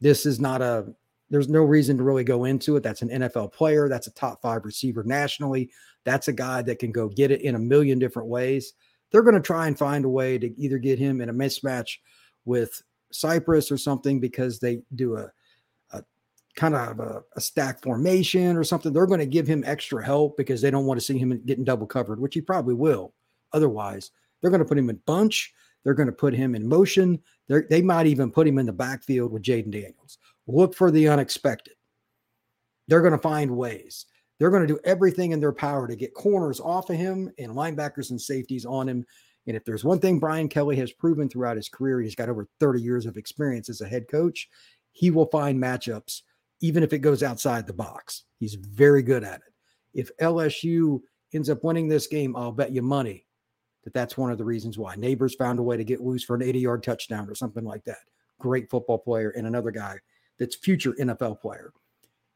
This 0.00 0.26
is 0.26 0.40
not 0.40 0.62
a, 0.62 0.86
there's 1.28 1.48
no 1.48 1.62
reason 1.62 1.96
to 1.98 2.02
really 2.02 2.24
go 2.24 2.44
into 2.44 2.76
it. 2.76 2.82
That's 2.82 3.02
an 3.02 3.10
NFL 3.10 3.52
player. 3.52 3.88
That's 3.88 4.06
a 4.06 4.14
top 4.14 4.40
five 4.40 4.64
receiver 4.64 5.04
nationally. 5.04 5.70
That's 6.04 6.28
a 6.28 6.32
guy 6.32 6.62
that 6.62 6.78
can 6.78 6.92
go 6.92 7.08
get 7.08 7.30
it 7.30 7.42
in 7.42 7.54
a 7.54 7.58
million 7.58 7.98
different 7.98 8.28
ways. 8.28 8.72
They're 9.10 9.22
going 9.22 9.34
to 9.34 9.40
try 9.40 9.66
and 9.66 9.78
find 9.78 10.04
a 10.04 10.08
way 10.08 10.38
to 10.38 10.58
either 10.58 10.78
get 10.78 10.98
him 10.98 11.20
in 11.20 11.28
a 11.28 11.34
mismatch 11.34 11.98
with 12.44 12.82
Cypress 13.12 13.70
or 13.70 13.76
something 13.76 14.20
because 14.20 14.60
they 14.60 14.82
do 14.94 15.16
a, 15.16 15.30
a 15.92 16.02
kind 16.56 16.74
of 16.74 17.00
a, 17.00 17.22
a 17.36 17.40
stack 17.40 17.82
formation 17.82 18.56
or 18.56 18.64
something. 18.64 18.92
They're 18.92 19.06
going 19.06 19.20
to 19.20 19.26
give 19.26 19.46
him 19.46 19.64
extra 19.66 20.04
help 20.04 20.36
because 20.36 20.60
they 20.60 20.70
don't 20.70 20.86
want 20.86 20.98
to 21.00 21.04
see 21.04 21.18
him 21.18 21.40
getting 21.44 21.64
double 21.64 21.86
covered, 21.86 22.20
which 22.20 22.34
he 22.34 22.40
probably 22.40 22.74
will. 22.74 23.12
Otherwise, 23.52 24.12
they're 24.40 24.50
going 24.50 24.62
to 24.62 24.68
put 24.68 24.78
him 24.78 24.90
in 24.90 25.00
bunch. 25.06 25.52
They're 25.82 25.94
going 25.94 26.06
to 26.06 26.12
put 26.12 26.34
him 26.34 26.54
in 26.54 26.68
motion. 26.68 27.18
They're, 27.48 27.66
they 27.68 27.82
might 27.82 28.06
even 28.06 28.30
put 28.30 28.46
him 28.46 28.58
in 28.58 28.66
the 28.66 28.72
backfield 28.72 29.32
with 29.32 29.42
Jayden 29.42 29.72
Daniels. 29.72 30.18
Look 30.46 30.74
for 30.74 30.90
the 30.90 31.08
unexpected. 31.08 31.74
They're 32.86 33.02
going 33.02 33.12
to 33.12 33.18
find 33.18 33.56
ways. 33.56 34.06
They're 34.40 34.50
going 34.50 34.66
to 34.66 34.74
do 34.74 34.80
everything 34.84 35.32
in 35.32 35.40
their 35.40 35.52
power 35.52 35.86
to 35.86 35.94
get 35.94 36.14
corners 36.14 36.60
off 36.60 36.88
of 36.88 36.96
him 36.96 37.30
and 37.38 37.52
linebackers 37.52 38.08
and 38.08 38.18
safeties 38.18 38.64
on 38.64 38.88
him 38.88 39.04
And 39.46 39.54
if 39.54 39.66
there's 39.66 39.84
one 39.84 40.00
thing 40.00 40.18
Brian 40.18 40.48
Kelly 40.48 40.76
has 40.76 40.92
proven 40.92 41.28
throughout 41.28 41.56
his 41.56 41.68
career, 41.68 42.00
he's 42.00 42.14
got 42.14 42.30
over 42.30 42.48
30 42.58 42.80
years 42.80 43.04
of 43.04 43.18
experience 43.18 43.68
as 43.68 43.82
a 43.82 43.88
head 43.88 44.08
coach. 44.08 44.48
He 44.92 45.10
will 45.10 45.26
find 45.26 45.62
matchups, 45.62 46.22
even 46.62 46.82
if 46.82 46.94
it 46.94 47.00
goes 47.00 47.22
outside 47.22 47.66
the 47.66 47.74
box. 47.74 48.24
He's 48.38 48.54
very 48.54 49.02
good 49.02 49.24
at 49.24 49.42
it. 49.46 49.52
If 49.92 50.10
LSU 50.18 51.00
ends 51.34 51.50
up 51.50 51.62
winning 51.62 51.88
this 51.88 52.06
game, 52.06 52.34
I'll 52.34 52.50
bet 52.50 52.72
you 52.72 52.80
money 52.80 53.26
that 53.84 53.92
that's 53.92 54.16
one 54.16 54.32
of 54.32 54.38
the 54.38 54.44
reasons 54.44 54.78
why. 54.78 54.96
Nabers 54.96 55.36
found 55.36 55.58
a 55.58 55.62
way 55.62 55.76
to 55.76 55.84
get 55.84 56.00
loose 56.00 56.24
for 56.24 56.36
an 56.36 56.42
80 56.42 56.58
yard 56.60 56.82
touchdown 56.82 57.28
or 57.28 57.34
something 57.34 57.64
like 57.64 57.84
that. 57.84 57.98
Great 58.38 58.70
football 58.70 58.98
player 58.98 59.30
and 59.30 59.46
another 59.46 59.70
guy 59.70 59.98
that's 60.38 60.56
future 60.56 60.92
NFL 60.92 61.40
player. 61.40 61.72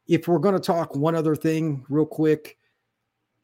If 0.07 0.27
we're 0.27 0.39
going 0.39 0.55
to 0.55 0.61
talk 0.61 0.95
one 0.95 1.15
other 1.15 1.35
thing 1.35 1.85
real 1.89 2.05
quick, 2.05 2.57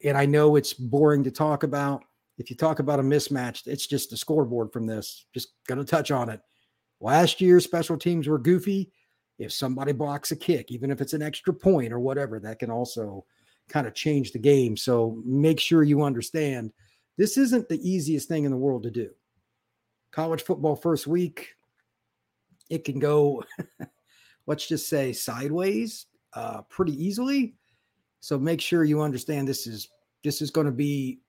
and 0.04 0.16
I 0.16 0.26
know 0.26 0.56
it's 0.56 0.72
boring 0.72 1.24
to 1.24 1.30
talk 1.30 1.62
about, 1.62 2.04
if 2.38 2.50
you 2.50 2.56
talk 2.56 2.78
about 2.78 3.00
a 3.00 3.02
mismatch, 3.02 3.66
it's 3.66 3.86
just 3.86 4.12
a 4.12 4.16
scoreboard 4.16 4.72
from 4.72 4.86
this. 4.86 5.26
Just 5.34 5.52
going 5.66 5.78
to 5.78 5.84
touch 5.84 6.10
on 6.10 6.28
it. 6.28 6.40
Last 7.00 7.40
year, 7.40 7.60
special 7.60 7.96
teams 7.96 8.28
were 8.28 8.38
goofy. 8.38 8.90
If 9.38 9.52
somebody 9.52 9.92
blocks 9.92 10.30
a 10.30 10.36
kick, 10.36 10.70
even 10.70 10.90
if 10.90 11.00
it's 11.00 11.14
an 11.14 11.22
extra 11.22 11.52
point 11.52 11.92
or 11.92 11.98
whatever, 11.98 12.38
that 12.40 12.58
can 12.58 12.70
also 12.70 13.24
kind 13.68 13.86
of 13.86 13.94
change 13.94 14.32
the 14.32 14.38
game. 14.38 14.76
So 14.76 15.20
make 15.24 15.58
sure 15.58 15.82
you 15.82 16.02
understand 16.02 16.72
this 17.16 17.36
isn't 17.36 17.68
the 17.68 17.88
easiest 17.88 18.28
thing 18.28 18.44
in 18.44 18.50
the 18.50 18.56
world 18.56 18.84
to 18.84 18.90
do. 18.90 19.10
College 20.10 20.42
football 20.42 20.76
first 20.76 21.06
week, 21.06 21.54
it 22.70 22.84
can 22.84 22.98
go, 22.98 23.44
let's 24.46 24.66
just 24.66 24.88
say, 24.88 25.12
sideways 25.12 26.06
uh, 26.34 26.62
pretty 26.62 26.92
easily. 27.02 27.54
So 28.20 28.38
make 28.38 28.60
sure 28.60 28.84
you 28.84 29.02
understand 29.02 29.48
this 29.48 29.66
is 29.66 29.88
this 30.22 30.40
is 30.40 30.50
going 30.50 30.66
to 30.66 30.72
be 30.72 31.20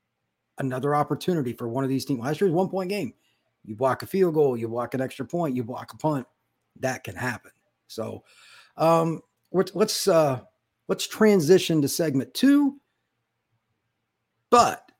another 0.60 0.95
opportunity 0.95 1.53
for 1.53 1.67
one 1.67 1.83
of 1.83 1.89
these 1.89 2.05
teams. 2.05 2.19
Last 2.19 2.39
year's 2.39 2.53
one 2.53 2.69
point 2.69 2.89
game. 2.89 3.13
You 3.65 3.75
block 3.75 4.03
a 4.03 4.05
field 4.05 4.33
goal, 4.33 4.57
you 4.57 4.67
block 4.67 4.93
an 4.93 5.01
extra 5.01 5.25
point, 5.25 5.55
you 5.55 5.63
block 5.63 5.93
a 5.93 5.98
punt. 5.98 6.27
That 6.79 7.03
can 7.03 7.15
happen. 7.15 7.51
So 7.88 8.24
um, 8.77 9.22
let's 9.51 10.07
uh, 10.07 10.41
let's 10.88 11.07
transition 11.07 11.81
to 11.81 11.88
segment 11.88 12.33
two. 12.33 12.79
But 14.50 14.91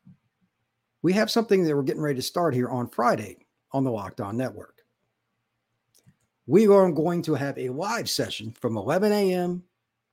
we 1.02 1.14
have 1.14 1.30
something 1.30 1.64
that 1.64 1.76
we're 1.76 1.84
getting 1.84 2.02
ready 2.02 2.16
to 2.16 2.24
start 2.24 2.54
here 2.54 2.70
on 2.70 2.88
Friday 2.88 3.46
on 3.72 3.84
the 3.84 3.92
Locked 3.92 4.22
On 4.22 4.38
Network. 4.38 4.84
We 6.48 6.68
are 6.68 6.92
going 6.92 7.22
to 7.24 7.36
have 7.36 7.58
a 7.58 7.70
live 7.70 8.10
session 8.10 8.52
from 8.52 8.78
11 8.78 9.12
a.m. 9.12 9.64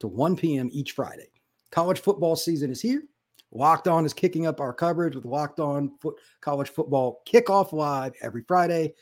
to 0.00 0.08
1 0.08 0.36
p.m. 0.36 0.68
each 0.72 0.92
Friday. 0.92 1.30
College 1.70 2.00
football 2.00 2.36
season 2.36 2.70
is 2.70 2.80
here. 2.80 3.02
Locked 3.52 3.88
On 3.88 4.04
is 4.04 4.12
kicking 4.12 4.46
up 4.46 4.60
our 4.60 4.72
coverage 4.72 5.14
with 5.14 5.24
Locked 5.24 5.60
On 5.60 5.92
foot, 6.00 6.14
College 6.40 6.68
Football 6.68 7.22
Kickoff 7.26 7.72
Live 7.72 8.12
every 8.22 8.44
Friday 8.46 8.94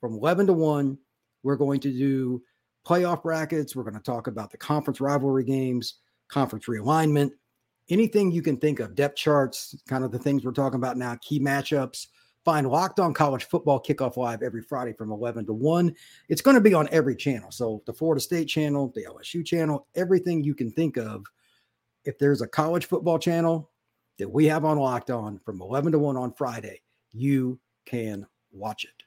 from 0.00 0.14
11 0.14 0.46
to 0.46 0.52
1. 0.52 0.96
We're 1.42 1.56
going 1.56 1.80
to 1.80 1.92
do 1.92 2.42
playoff 2.86 3.22
brackets. 3.22 3.74
We're 3.74 3.82
going 3.82 3.94
to 3.94 4.00
talk 4.00 4.26
about 4.26 4.50
the 4.50 4.58
conference 4.58 5.00
rivalry 5.00 5.44
games, 5.44 5.94
conference 6.28 6.66
realignment, 6.66 7.30
anything 7.88 8.30
you 8.30 8.42
can 8.42 8.56
think 8.56 8.80
of, 8.80 8.94
depth 8.94 9.16
charts, 9.16 9.74
kind 9.88 10.04
of 10.04 10.12
the 10.12 10.18
things 10.18 10.44
we're 10.44 10.52
talking 10.52 10.78
about 10.78 10.96
now, 10.96 11.16
key 11.20 11.40
matchups. 11.40 12.06
Find 12.44 12.66
Locked 12.66 13.00
On 13.00 13.12
College 13.12 13.44
Football 13.44 13.80
Kickoff 13.80 14.16
Live 14.16 14.42
every 14.42 14.62
Friday 14.62 14.92
from 14.94 15.12
11 15.12 15.46
to 15.46 15.52
1. 15.52 15.94
It's 16.28 16.40
going 16.40 16.54
to 16.54 16.60
be 16.60 16.72
on 16.72 16.88
every 16.90 17.14
channel. 17.14 17.50
So 17.50 17.82
the 17.86 17.92
Florida 17.92 18.20
State 18.20 18.48
channel, 18.48 18.92
the 18.94 19.04
LSU 19.04 19.44
channel, 19.44 19.86
everything 19.94 20.42
you 20.42 20.54
can 20.54 20.70
think 20.70 20.96
of. 20.96 21.26
If 22.04 22.18
there's 22.18 22.40
a 22.40 22.48
college 22.48 22.86
football 22.86 23.18
channel 23.18 23.70
that 24.18 24.28
we 24.28 24.46
have 24.46 24.64
on 24.64 24.78
Locked 24.78 25.10
On 25.10 25.38
from 25.38 25.60
11 25.60 25.92
to 25.92 25.98
1 25.98 26.16
on 26.16 26.32
Friday, 26.32 26.80
you 27.12 27.58
can 27.84 28.26
watch 28.52 28.84
it. 28.84 29.02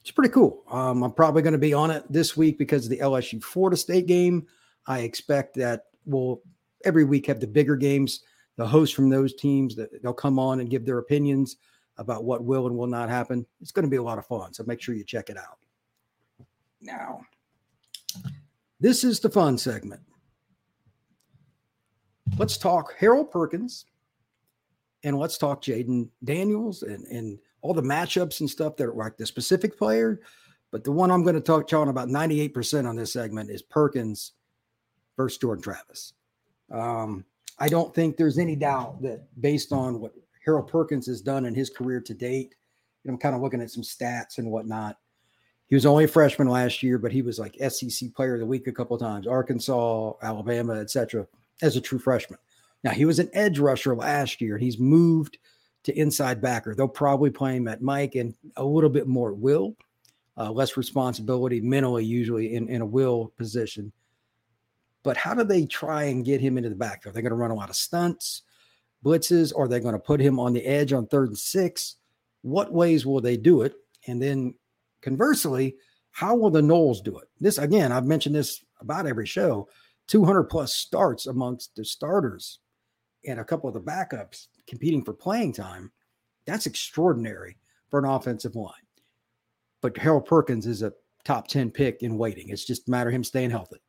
It's 0.00 0.10
pretty 0.10 0.32
cool. 0.32 0.64
Um, 0.70 1.04
I'm 1.04 1.12
probably 1.12 1.42
going 1.42 1.52
to 1.52 1.58
be 1.58 1.74
on 1.74 1.90
it 1.90 2.04
this 2.10 2.36
week 2.36 2.58
because 2.58 2.84
of 2.84 2.90
the 2.90 2.98
LSU 2.98 3.42
Florida 3.42 3.76
State 3.76 4.06
game. 4.06 4.46
I 4.86 5.00
expect 5.00 5.54
that 5.56 5.84
we'll 6.04 6.42
every 6.84 7.04
week 7.04 7.26
have 7.26 7.40
the 7.40 7.46
bigger 7.46 7.76
games, 7.76 8.20
the 8.60 8.66
hosts 8.66 8.94
from 8.94 9.08
those 9.08 9.32
teams 9.32 9.74
that 9.74 10.02
they'll 10.02 10.12
come 10.12 10.38
on 10.38 10.60
and 10.60 10.68
give 10.68 10.84
their 10.84 10.98
opinions 10.98 11.56
about 11.96 12.24
what 12.24 12.44
will 12.44 12.66
and 12.66 12.76
will 12.76 12.86
not 12.86 13.08
happen. 13.08 13.46
It's 13.62 13.72
going 13.72 13.86
to 13.86 13.90
be 13.90 13.96
a 13.96 14.02
lot 14.02 14.18
of 14.18 14.26
fun. 14.26 14.52
So 14.52 14.64
make 14.66 14.82
sure 14.82 14.94
you 14.94 15.02
check 15.02 15.30
it 15.30 15.38
out. 15.38 15.56
Now, 16.82 17.22
this 18.78 19.02
is 19.02 19.18
the 19.18 19.30
fun 19.30 19.56
segment. 19.56 20.02
Let's 22.36 22.58
talk 22.58 22.94
Harold 22.98 23.30
Perkins 23.30 23.86
and 25.04 25.18
let's 25.18 25.38
talk 25.38 25.62
Jayden 25.62 26.10
Daniels 26.22 26.82
and, 26.82 27.06
and 27.06 27.38
all 27.62 27.72
the 27.72 27.80
matchups 27.80 28.40
and 28.40 28.50
stuff 28.50 28.76
that 28.76 28.88
are 28.88 28.92
like 28.92 29.16
the 29.16 29.24
specific 29.24 29.78
player. 29.78 30.20
But 30.70 30.84
the 30.84 30.92
one 30.92 31.10
I'm 31.10 31.22
going 31.22 31.34
to 31.34 31.40
talk 31.40 31.66
to 31.68 31.78
on 31.78 31.88
about 31.88 32.08
98% 32.08 32.86
on 32.86 32.96
this 32.96 33.14
segment 33.14 33.48
is 33.48 33.62
Perkins 33.62 34.32
versus 35.16 35.38
Jordan 35.38 35.62
Travis. 35.62 36.12
Um, 36.70 37.24
I 37.60 37.68
don't 37.68 37.94
think 37.94 38.16
there's 38.16 38.38
any 38.38 38.56
doubt 38.56 39.02
that 39.02 39.22
based 39.40 39.72
on 39.72 40.00
what 40.00 40.12
Harold 40.44 40.68
Perkins 40.68 41.06
has 41.06 41.20
done 41.20 41.44
in 41.44 41.54
his 41.54 41.68
career 41.68 42.00
to 42.00 42.14
date, 42.14 42.54
I'm 43.06 43.18
kind 43.18 43.34
of 43.34 43.42
looking 43.42 43.60
at 43.60 43.70
some 43.70 43.82
stats 43.82 44.38
and 44.38 44.50
whatnot. 44.50 44.96
He 45.66 45.76
was 45.76 45.86
only 45.86 46.04
a 46.04 46.08
freshman 46.08 46.48
last 46.48 46.82
year, 46.82 46.98
but 46.98 47.12
he 47.12 47.22
was 47.22 47.38
like 47.38 47.56
SEC 47.70 48.12
Player 48.14 48.34
of 48.34 48.40
the 48.40 48.46
Week 48.46 48.66
a 48.66 48.72
couple 48.72 48.96
of 48.96 49.02
times, 49.02 49.26
Arkansas, 49.26 50.12
Alabama, 50.22 50.74
etc. 50.74 51.26
As 51.62 51.76
a 51.76 51.80
true 51.80 51.98
freshman. 51.98 52.38
Now 52.82 52.90
he 52.90 53.04
was 53.04 53.18
an 53.18 53.30
edge 53.34 53.58
rusher 53.58 53.94
last 53.94 54.40
year, 54.40 54.54
and 54.54 54.64
he's 54.64 54.78
moved 54.78 55.38
to 55.84 55.96
inside 55.96 56.40
backer. 56.40 56.74
They'll 56.74 56.88
probably 56.88 57.30
play 57.30 57.56
him 57.56 57.68
at 57.68 57.82
Mike 57.82 58.14
and 58.14 58.34
a 58.56 58.64
little 58.64 58.90
bit 58.90 59.06
more 59.06 59.32
will, 59.32 59.76
uh, 60.36 60.50
less 60.50 60.76
responsibility 60.76 61.60
mentally, 61.60 62.04
usually 62.04 62.54
in, 62.54 62.68
in 62.68 62.80
a 62.80 62.86
will 62.86 63.32
position. 63.36 63.92
But 65.02 65.16
how 65.16 65.34
do 65.34 65.44
they 65.44 65.66
try 65.66 66.04
and 66.04 66.24
get 66.24 66.40
him 66.40 66.56
into 66.56 66.68
the 66.68 66.74
backfield? 66.74 67.12
Are 67.12 67.14
They're 67.14 67.22
going 67.22 67.30
to 67.30 67.36
run 67.36 67.50
a 67.50 67.54
lot 67.54 67.70
of 67.70 67.76
stunts, 67.76 68.42
blitzes, 69.04 69.52
or 69.54 69.66
they're 69.66 69.80
going 69.80 69.94
to 69.94 69.98
put 69.98 70.20
him 70.20 70.38
on 70.38 70.52
the 70.52 70.64
edge 70.64 70.92
on 70.92 71.06
third 71.06 71.28
and 71.28 71.38
six. 71.38 71.96
What 72.42 72.72
ways 72.72 73.06
will 73.06 73.20
they 73.20 73.36
do 73.36 73.62
it? 73.62 73.74
And 74.06 74.20
then 74.20 74.54
conversely, 75.00 75.76
how 76.10 76.34
will 76.34 76.50
the 76.50 76.60
Noles 76.60 77.02
do 77.02 77.18
it? 77.18 77.28
This 77.40 77.58
again, 77.58 77.92
I've 77.92 78.06
mentioned 78.06 78.34
this 78.34 78.62
about 78.80 79.06
every 79.06 79.26
show 79.26 79.68
200 80.08 80.44
plus 80.44 80.74
starts 80.74 81.26
amongst 81.26 81.76
the 81.76 81.84
starters 81.84 82.58
and 83.26 83.38
a 83.38 83.44
couple 83.44 83.68
of 83.68 83.74
the 83.74 83.80
backups 83.80 84.48
competing 84.66 85.04
for 85.04 85.12
playing 85.12 85.52
time. 85.52 85.92
That's 86.46 86.66
extraordinary 86.66 87.56
for 87.90 88.00
an 88.00 88.06
offensive 88.06 88.56
line. 88.56 88.72
But 89.82 89.96
Harold 89.96 90.26
Perkins 90.26 90.66
is 90.66 90.82
a 90.82 90.92
top 91.24 91.48
10 91.48 91.70
pick 91.70 92.02
in 92.02 92.18
waiting. 92.18 92.48
It's 92.48 92.64
just 92.64 92.88
a 92.88 92.90
matter 92.90 93.08
of 93.08 93.14
him 93.14 93.24
staying 93.24 93.50
healthy 93.50 93.80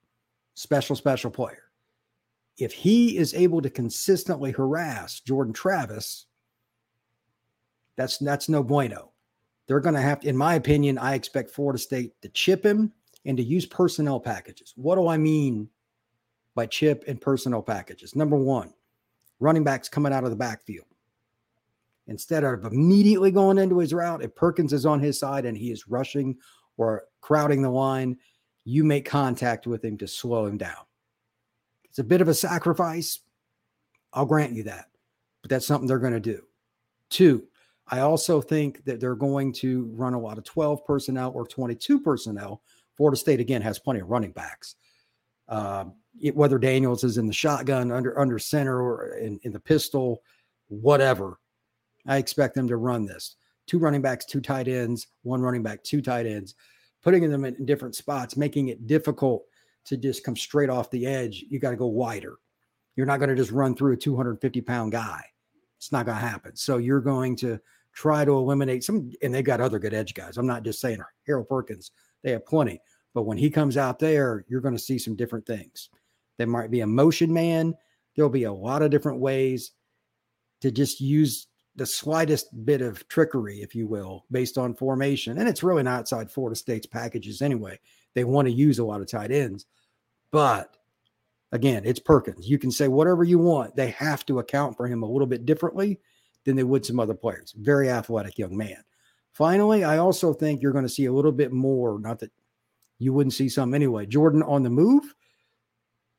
special, 0.54 0.96
special 0.96 1.32
player. 1.32 1.64
If 2.58 2.74
he 2.74 3.18
is 3.18 3.34
able 3.34 3.62
to 3.62 3.70
consistently 3.70 4.52
harass 4.52 5.20
Jordan 5.20 5.54
Travis, 5.54 6.26
that's 7.96 8.18
that's 8.18 8.50
no 8.50 8.64
bueno. 8.64 9.12
They're 9.68 9.80
going 9.80 9.96
to 9.96 10.02
have 10.02 10.22
to, 10.22 10.28
in 10.28 10.36
my 10.36 10.56
opinion, 10.56 10.98
I 10.98 11.16
expect 11.16 11.52
Florida 11.52 11.80
State 11.80 12.14
to 12.22 12.30
chip 12.30 12.66
him 12.66 12.92
and 13.26 13.38
to 13.38 13.44
use 13.44 13.66
personnel 13.66 14.20
packages. 14.20 14.74
What 14.76 14.96
do 14.96 15.08
I 15.08 15.18
mean 15.18 15.70
by 16.56 16.66
chip 16.66 17.04
and 17.08 17.22
personnel 17.22 17.62
packages? 17.62 18.16
Number 18.16 18.36
one, 18.36 18.74
running 19.40 19.64
backs 19.64 19.88
coming 19.88 20.14
out 20.14 20.24
of 20.24 20.30
the 20.30 20.36
backfield. 20.36 20.88
Instead 22.08 22.44
of 22.44 22.66
immediately 22.66 23.32
going 23.32 23.58
into 23.58 23.78
his 23.78 23.94
route, 23.94 24.24
if 24.24 24.36
Perkins 24.36 24.74
is 24.74 24.86
on 24.86 25.00
his 25.00 25.20
side 25.20 25.46
and 25.46 25.56
he 25.56 25.72
is 25.72 25.88
rushing 25.88 26.36
or 26.78 27.04
crowding 27.22 27.62
the 27.62 27.70
line, 27.70 28.18
you 28.64 28.84
make 28.84 29.06
contact 29.06 29.68
with 29.68 29.84
him 29.84 29.98
to 29.98 30.08
slow 30.08 30.46
him 30.46 30.58
down. 30.58 30.86
It's 31.86 32.00
a 32.00 32.04
bit 32.04 32.22
of 32.22 32.28
a 32.28 32.34
sacrifice. 32.34 33.20
I'll 34.14 34.26
grant 34.26 34.54
you 34.54 34.64
that, 34.64 34.86
but 35.42 35.50
that's 35.50 35.66
something 35.66 35.88
they're 35.88 36.00
going 36.00 36.14
to 36.14 36.20
do. 36.20 36.44
Two, 37.10 37.48
I 37.88 38.00
also 38.00 38.42
think 38.42 38.84
that 38.86 39.00
they're 39.00 39.16
going 39.16 39.52
to 39.54 39.90
run 39.94 40.14
a 40.14 40.20
lot 40.20 40.38
of 40.38 40.44
12 40.44 40.86
personnel 40.86 41.32
or 41.34 41.46
22 41.46 42.00
personnel. 42.00 42.62
Florida 42.96 43.18
State, 43.18 43.40
again, 43.40 43.62
has 43.62 43.80
plenty 43.80 44.00
of 44.00 44.10
running 44.10 44.32
backs. 44.32 44.76
Uh, 45.50 45.86
it, 46.22 46.36
whether 46.36 46.58
Daniels 46.58 47.04
is 47.04 47.18
in 47.18 47.28
the 47.28 47.34
shotgun, 47.34 47.92
under 47.92 48.18
under 48.20 48.40
center, 48.40 48.82
or 48.82 49.16
in, 49.16 49.40
in 49.44 49.52
the 49.52 49.60
pistol, 49.60 50.22
whatever, 50.68 51.40
I 52.08 52.18
expect 52.18 52.56
them 52.56 52.68
to 52.68 52.78
run 52.78 53.06
this. 53.06 53.36
Two 53.66 53.80
running 53.80 54.02
backs, 54.02 54.26
two 54.26 54.42
tight 54.42 54.68
ends, 54.68 55.08
one 55.24 55.42
running 55.42 55.64
back, 55.64 55.84
two 55.84 56.02
tight 56.02 56.26
ends 56.26 56.56
putting 57.02 57.30
them 57.30 57.46
in 57.46 57.66
different 57.66 57.96
spots, 57.96 58.38
making 58.38 58.70
it 58.70 58.88
difficult 58.88 59.44
to 59.86 59.98
just 59.98 60.24
come 60.24 60.36
straight 60.36 60.70
off 60.70 60.92
the 60.92 61.06
edge. 61.06 61.44
You 61.50 61.60
got 61.60 61.72
to 61.72 61.76
go 61.76 61.88
wider. 61.88 62.36
You're 62.96 63.06
not 63.06 63.18
going 63.18 63.30
to 63.30 63.36
just 63.36 63.52
run 63.52 63.76
through 63.76 63.94
a 63.94 63.98
250 63.98 64.62
pound 64.62 64.92
guy. 64.92 65.24
It's 65.78 65.92
not 65.92 66.06
going 66.06 66.18
to 66.18 66.26
happen. 66.26 66.56
So 66.56 66.78
you're 66.78 67.02
going 67.02 67.36
to 67.38 67.60
try 67.94 68.24
to 68.24 68.32
eliminate 68.32 68.84
some, 68.84 69.12
and 69.22 69.34
they've 69.34 69.44
got 69.44 69.62
other 69.62 69.80
good 69.80 69.94
edge 69.94 70.14
guys. 70.14 70.38
I'm 70.38 70.48
not 70.48 70.64
just 70.64 70.80
saying 70.80 71.00
Harold 71.26 71.50
Perkins, 71.50 71.92
they 72.24 72.32
have 72.32 72.46
plenty. 72.46 72.80
But 73.14 73.24
when 73.24 73.38
he 73.38 73.50
comes 73.50 73.78
out 73.78 74.00
there, 74.00 74.46
you're 74.48 74.62
going 74.62 74.76
to 74.76 74.80
see 74.80 74.98
some 74.98 75.16
different 75.16 75.46
things. 75.46 75.90
There 76.38 76.48
might 76.48 76.72
be 76.72 76.82
a 76.82 76.88
motion 76.88 77.34
man. 77.34 77.74
There'll 78.16 78.30
be 78.30 78.44
a 78.44 78.54
lot 78.54 78.82
of 78.82 78.92
different 78.92 79.20
ways 79.20 79.72
to 80.62 80.72
just 80.72 81.02
use 81.02 81.48
the 81.76 81.86
slightest 81.86 82.66
bit 82.66 82.82
of 82.82 83.08
trickery, 83.08 83.62
if 83.62 83.74
you 83.74 83.88
will, 83.88 84.26
based 84.32 84.58
on 84.58 84.76
formation. 84.76 85.38
And 85.38 85.48
it's 85.48 85.64
really 85.64 85.84
not 85.84 86.00
outside 86.00 86.30
Florida 86.30 86.56
State's 86.56 86.86
packages 86.86 87.42
anyway. 87.42 87.80
They 88.14 88.24
want 88.24 88.48
to 88.48 88.54
use 88.54 88.80
a 88.80 88.86
lot 88.86 89.02
of 89.02 89.10
tight 89.10 89.32
ends. 89.32 89.66
But 90.32 90.76
again, 91.52 91.84
it's 91.86 92.00
Perkins. 92.00 92.50
You 92.50 92.58
can 92.58 92.72
say 92.72 92.88
whatever 92.88 93.24
you 93.24 93.40
want. 93.40 93.76
They 93.76 93.92
have 93.92 94.26
to 94.26 94.40
account 94.40 94.76
for 94.76 94.88
him 94.88 95.04
a 95.04 95.10
little 95.10 95.28
bit 95.28 95.46
differently 95.46 96.00
than 96.44 96.56
they 96.56 96.64
would 96.64 96.86
some 96.86 97.00
other 97.00 97.14
players. 97.14 97.54
Very 97.58 97.90
athletic 97.90 98.38
young 98.38 98.58
man. 98.58 98.84
Finally, 99.34 99.84
I 99.84 99.98
also 99.98 100.34
think 100.34 100.62
you're 100.62 100.74
going 100.74 100.86
to 100.86 100.90
see 100.90 101.06
a 101.06 101.14
little 101.14 101.32
bit 101.32 101.54
more, 101.54 102.00
not 102.00 102.20
that 102.20 102.32
you 103.00 103.14
wouldn't 103.14 103.34
see 103.34 103.48
some 103.48 103.74
anyway. 103.74 104.06
Jordan 104.06 104.44
on 104.44 104.64
the 104.64 104.70
move 104.70 105.16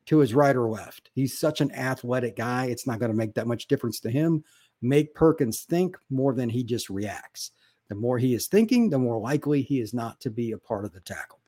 to 0.06 0.18
his 0.18 0.34
right 0.34 0.56
or 0.56 0.68
left. 0.68 1.10
He's 1.14 1.38
such 1.38 1.60
an 1.60 1.70
athletic 1.72 2.36
guy. 2.36 2.66
It's 2.66 2.86
not 2.86 2.98
going 2.98 3.10
to 3.10 3.16
make 3.16 3.34
that 3.34 3.46
much 3.46 3.68
difference 3.68 4.00
to 4.00 4.10
him. 4.10 4.44
Make 4.82 5.14
Perkins 5.14 5.60
think 5.62 5.96
more 6.10 6.34
than 6.34 6.50
he 6.50 6.64
just 6.64 6.90
reacts. 6.90 7.52
The 7.88 7.94
more 7.94 8.18
he 8.18 8.34
is 8.34 8.46
thinking, 8.48 8.90
the 8.90 8.98
more 8.98 9.18
likely 9.18 9.62
he 9.62 9.80
is 9.80 9.94
not 9.94 10.20
to 10.20 10.30
be 10.30 10.52
a 10.52 10.58
part 10.58 10.84
of 10.84 10.92
the 10.92 11.00
tackle. 11.00 11.40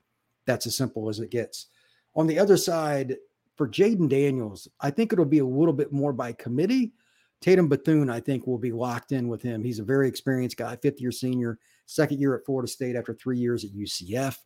That's 0.47 0.67
as 0.67 0.77
simple 0.77 1.09
as 1.09 1.21
it 1.21 1.31
gets. 1.31 1.67
On 2.15 2.27
the 2.27 2.39
other 2.39 2.57
side, 2.57 3.17
for 3.57 3.69
Jayden 3.69 4.09
Daniels, 4.09 4.69
I 4.81 4.91
think 4.91 5.13
it'll 5.13 5.25
be 5.25 5.39
a 5.39 5.47
little 5.47 5.73
bit 5.73 5.93
more 5.93 6.13
by 6.13 6.33
committee. 6.33 6.93
Tatum 7.41 7.69
Bethune, 7.69 8.09
I 8.11 8.21
think, 8.21 8.47
will 8.47 8.59
be 8.59 8.73
locked 8.73 9.13
in 9.13 9.29
with 9.29 9.43
him. 9.43 9.63
He's 9.63 9.79
a 9.79 9.85
very 9.85 10.09
experienced 10.09 10.57
guy, 10.57 10.77
fifth 10.77 11.01
year 11.01 11.13
senior, 11.13 11.59
second 11.87 12.21
year 12.21 12.35
at 12.35 12.45
Florida 12.45 12.69
State 12.69 12.97
after 12.97 13.15
three 13.15 13.39
years 13.39 13.65
at 13.65 13.73
UCF. 13.73 14.39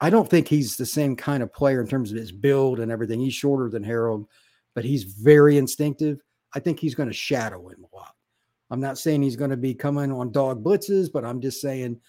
I 0.00 0.10
don't 0.10 0.28
think 0.28 0.46
he's 0.46 0.76
the 0.76 0.86
same 0.86 1.16
kind 1.16 1.42
of 1.42 1.52
player 1.52 1.80
in 1.80 1.88
terms 1.88 2.10
of 2.10 2.18
his 2.18 2.32
build 2.32 2.80
and 2.80 2.92
everything. 2.92 3.20
He's 3.20 3.34
shorter 3.34 3.70
than 3.70 3.82
Harold, 3.82 4.26
but 4.74 4.84
he's 4.84 5.04
very 5.04 5.56
instinctive. 5.56 6.20
I 6.56 6.58
think 6.58 6.80
he's 6.80 6.94
going 6.94 7.10
to 7.10 7.14
shadow 7.14 7.68
him 7.68 7.84
a 7.84 7.94
lot. 7.94 8.14
I'm 8.70 8.80
not 8.80 8.96
saying 8.96 9.22
he's 9.22 9.36
going 9.36 9.50
to 9.50 9.58
be 9.58 9.74
coming 9.74 10.10
on 10.10 10.32
dog 10.32 10.64
blitzes, 10.64 11.12
but 11.12 11.22
I'm 11.22 11.42
just 11.42 11.60
saying 11.60 12.00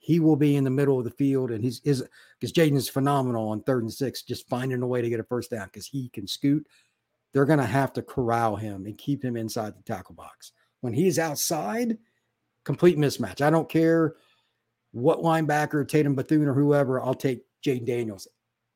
he 0.00 0.18
will 0.18 0.34
be 0.34 0.56
in 0.56 0.64
the 0.64 0.70
middle 0.70 0.98
of 0.98 1.04
the 1.04 1.10
field 1.12 1.52
and 1.52 1.62
he's 1.62 1.80
is 1.84 2.04
because 2.38 2.52
Jayden 2.52 2.76
is 2.76 2.88
phenomenal 2.88 3.50
on 3.50 3.62
third 3.62 3.84
and 3.84 3.92
six, 3.92 4.22
just 4.22 4.48
finding 4.48 4.82
a 4.82 4.86
way 4.86 5.00
to 5.00 5.08
get 5.08 5.20
a 5.20 5.24
first 5.24 5.52
down 5.52 5.66
because 5.66 5.86
he 5.86 6.08
can 6.08 6.26
scoot. 6.26 6.66
They're 7.32 7.46
going 7.46 7.60
to 7.60 7.64
have 7.64 7.92
to 7.92 8.02
corral 8.02 8.56
him 8.56 8.86
and 8.86 8.98
keep 8.98 9.24
him 9.24 9.36
inside 9.36 9.74
the 9.76 9.82
tackle 9.84 10.16
box. 10.16 10.50
When 10.80 10.92
he's 10.92 11.20
outside, 11.20 11.96
complete 12.64 12.98
mismatch. 12.98 13.40
I 13.40 13.50
don't 13.50 13.68
care 13.68 14.16
what 14.90 15.20
linebacker, 15.20 15.86
Tatum 15.86 16.16
Bethune 16.16 16.48
or 16.48 16.54
whoever, 16.54 17.00
I'll 17.00 17.14
take 17.14 17.44
Jayden 17.64 17.86
Daniels 17.86 18.26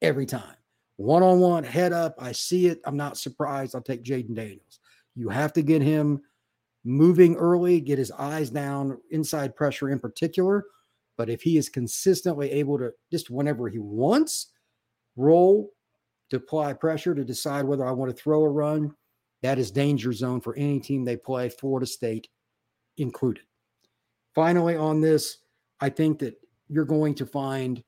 every 0.01 0.25
time. 0.25 0.55
One 0.97 1.23
on 1.23 1.41
one, 1.41 1.65
head 1.65 1.93
up. 1.93 2.15
I 2.19 2.33
see 2.33 2.69
it. 2.69 2.81
I'm 2.85 2.97
not 2.97 3.19
surprised. 3.19 3.75
I'll 3.75 3.83
take 3.83 4.03
Jayden 4.05 4.35
Daniels. 4.35 4.79
You 5.17 5.31
have 5.31 5.53
to 5.55 5.63
get 5.63 5.83
him 5.83 6.21
moving 6.85 7.35
early, 7.35 7.81
get 7.81 7.99
his 7.99 8.13
eyes 8.13 8.51
down, 8.51 8.99
inside 9.11 9.57
pressure 9.57 9.91
in 9.91 9.99
particular. 9.99 10.65
But 11.17 11.31
if 11.31 11.43
he 11.43 11.57
is 11.57 11.69
consistently 11.69 12.53
able 12.53 12.79
to 12.79 12.93
just 13.11 13.31
whenever 13.31 13.69
he 13.69 13.79
wants, 13.79 14.53
roll 15.17 15.71
to 16.31 16.37
apply 16.37 16.75
pressure 16.75 17.15
to 17.15 17.25
decide 17.25 17.65
whether 17.65 17.87
I 17.87 17.93
want 17.93 18.15
to 18.15 18.23
throw 18.23 18.45
a 18.45 18.49
run, 18.49 18.95
that 19.43 19.59
is 19.59 19.71
danger 19.71 20.13
zone 20.13 20.41
for 20.41 20.55
any 20.57 20.79
team 20.79 21.05
they 21.05 21.17
play, 21.17 21.49
Florida 21.49 21.87
State 21.87 22.29
included. 22.99 23.45
Finally, 24.35 24.77
on 24.77 25.01
this, 25.01 25.39
I 25.81 25.89
think 25.89 26.19
that 26.19 26.35
you're 26.69 26.85
going 26.85 27.15
to 27.15 27.27
find 27.27 27.83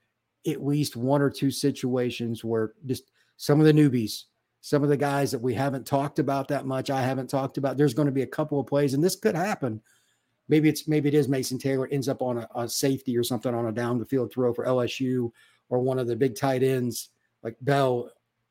at 0.47 0.65
least 0.65 0.97
one 0.97 1.21
or 1.21 1.31
two 1.31 1.51
situations 1.51 2.45
where 2.45 2.73
just 2.87 3.11
some 3.37 3.61
of 3.61 3.67
the 3.67 3.73
newbies, 3.73 4.25
some 4.61 4.83
of 4.83 4.88
the 4.88 4.97
guys 4.97 5.31
that 5.31 5.41
we 5.41 5.55
haven't 5.55 5.87
talked 5.87 6.19
about 6.19 6.49
that 6.49 6.67
much, 6.67 6.91
I 6.91 7.03
haven't 7.03 7.31
talked 7.31 7.59
about. 7.59 7.77
There's 7.77 7.95
going 7.95 8.07
to 8.07 8.12
be 8.12 8.23
a 8.23 8.27
couple 8.27 8.59
of 8.59 8.67
plays, 8.67 8.95
and 8.95 9.03
this 9.03 9.17
could 9.17 9.37
happen. 9.37 9.81
Maybe 10.49 10.69
it's 10.69 10.88
maybe 10.88 11.09
it 11.09 11.15
is 11.15 11.29
Mason 11.29 11.59
Taylor 11.59 11.88
ends 11.91 12.09
up 12.09 12.23
on 12.23 12.38
a, 12.38 12.49
a 12.55 12.69
safety 12.69 13.17
or 13.17 13.23
something 13.23 13.55
on 13.55 13.67
a 13.67 13.73
down 13.73 13.99
the 13.99 14.07
field 14.07 14.33
throw 14.33 14.53
for 14.53 14.67
LSU 14.67 15.31
or 15.69 15.81
one 15.81 15.99
of 15.99 16.07
the 16.07 16.17
big 16.17 16.37
tight 16.37 16.62
ends 16.62 17.11
like 17.42 17.57
Bell 17.61 18.11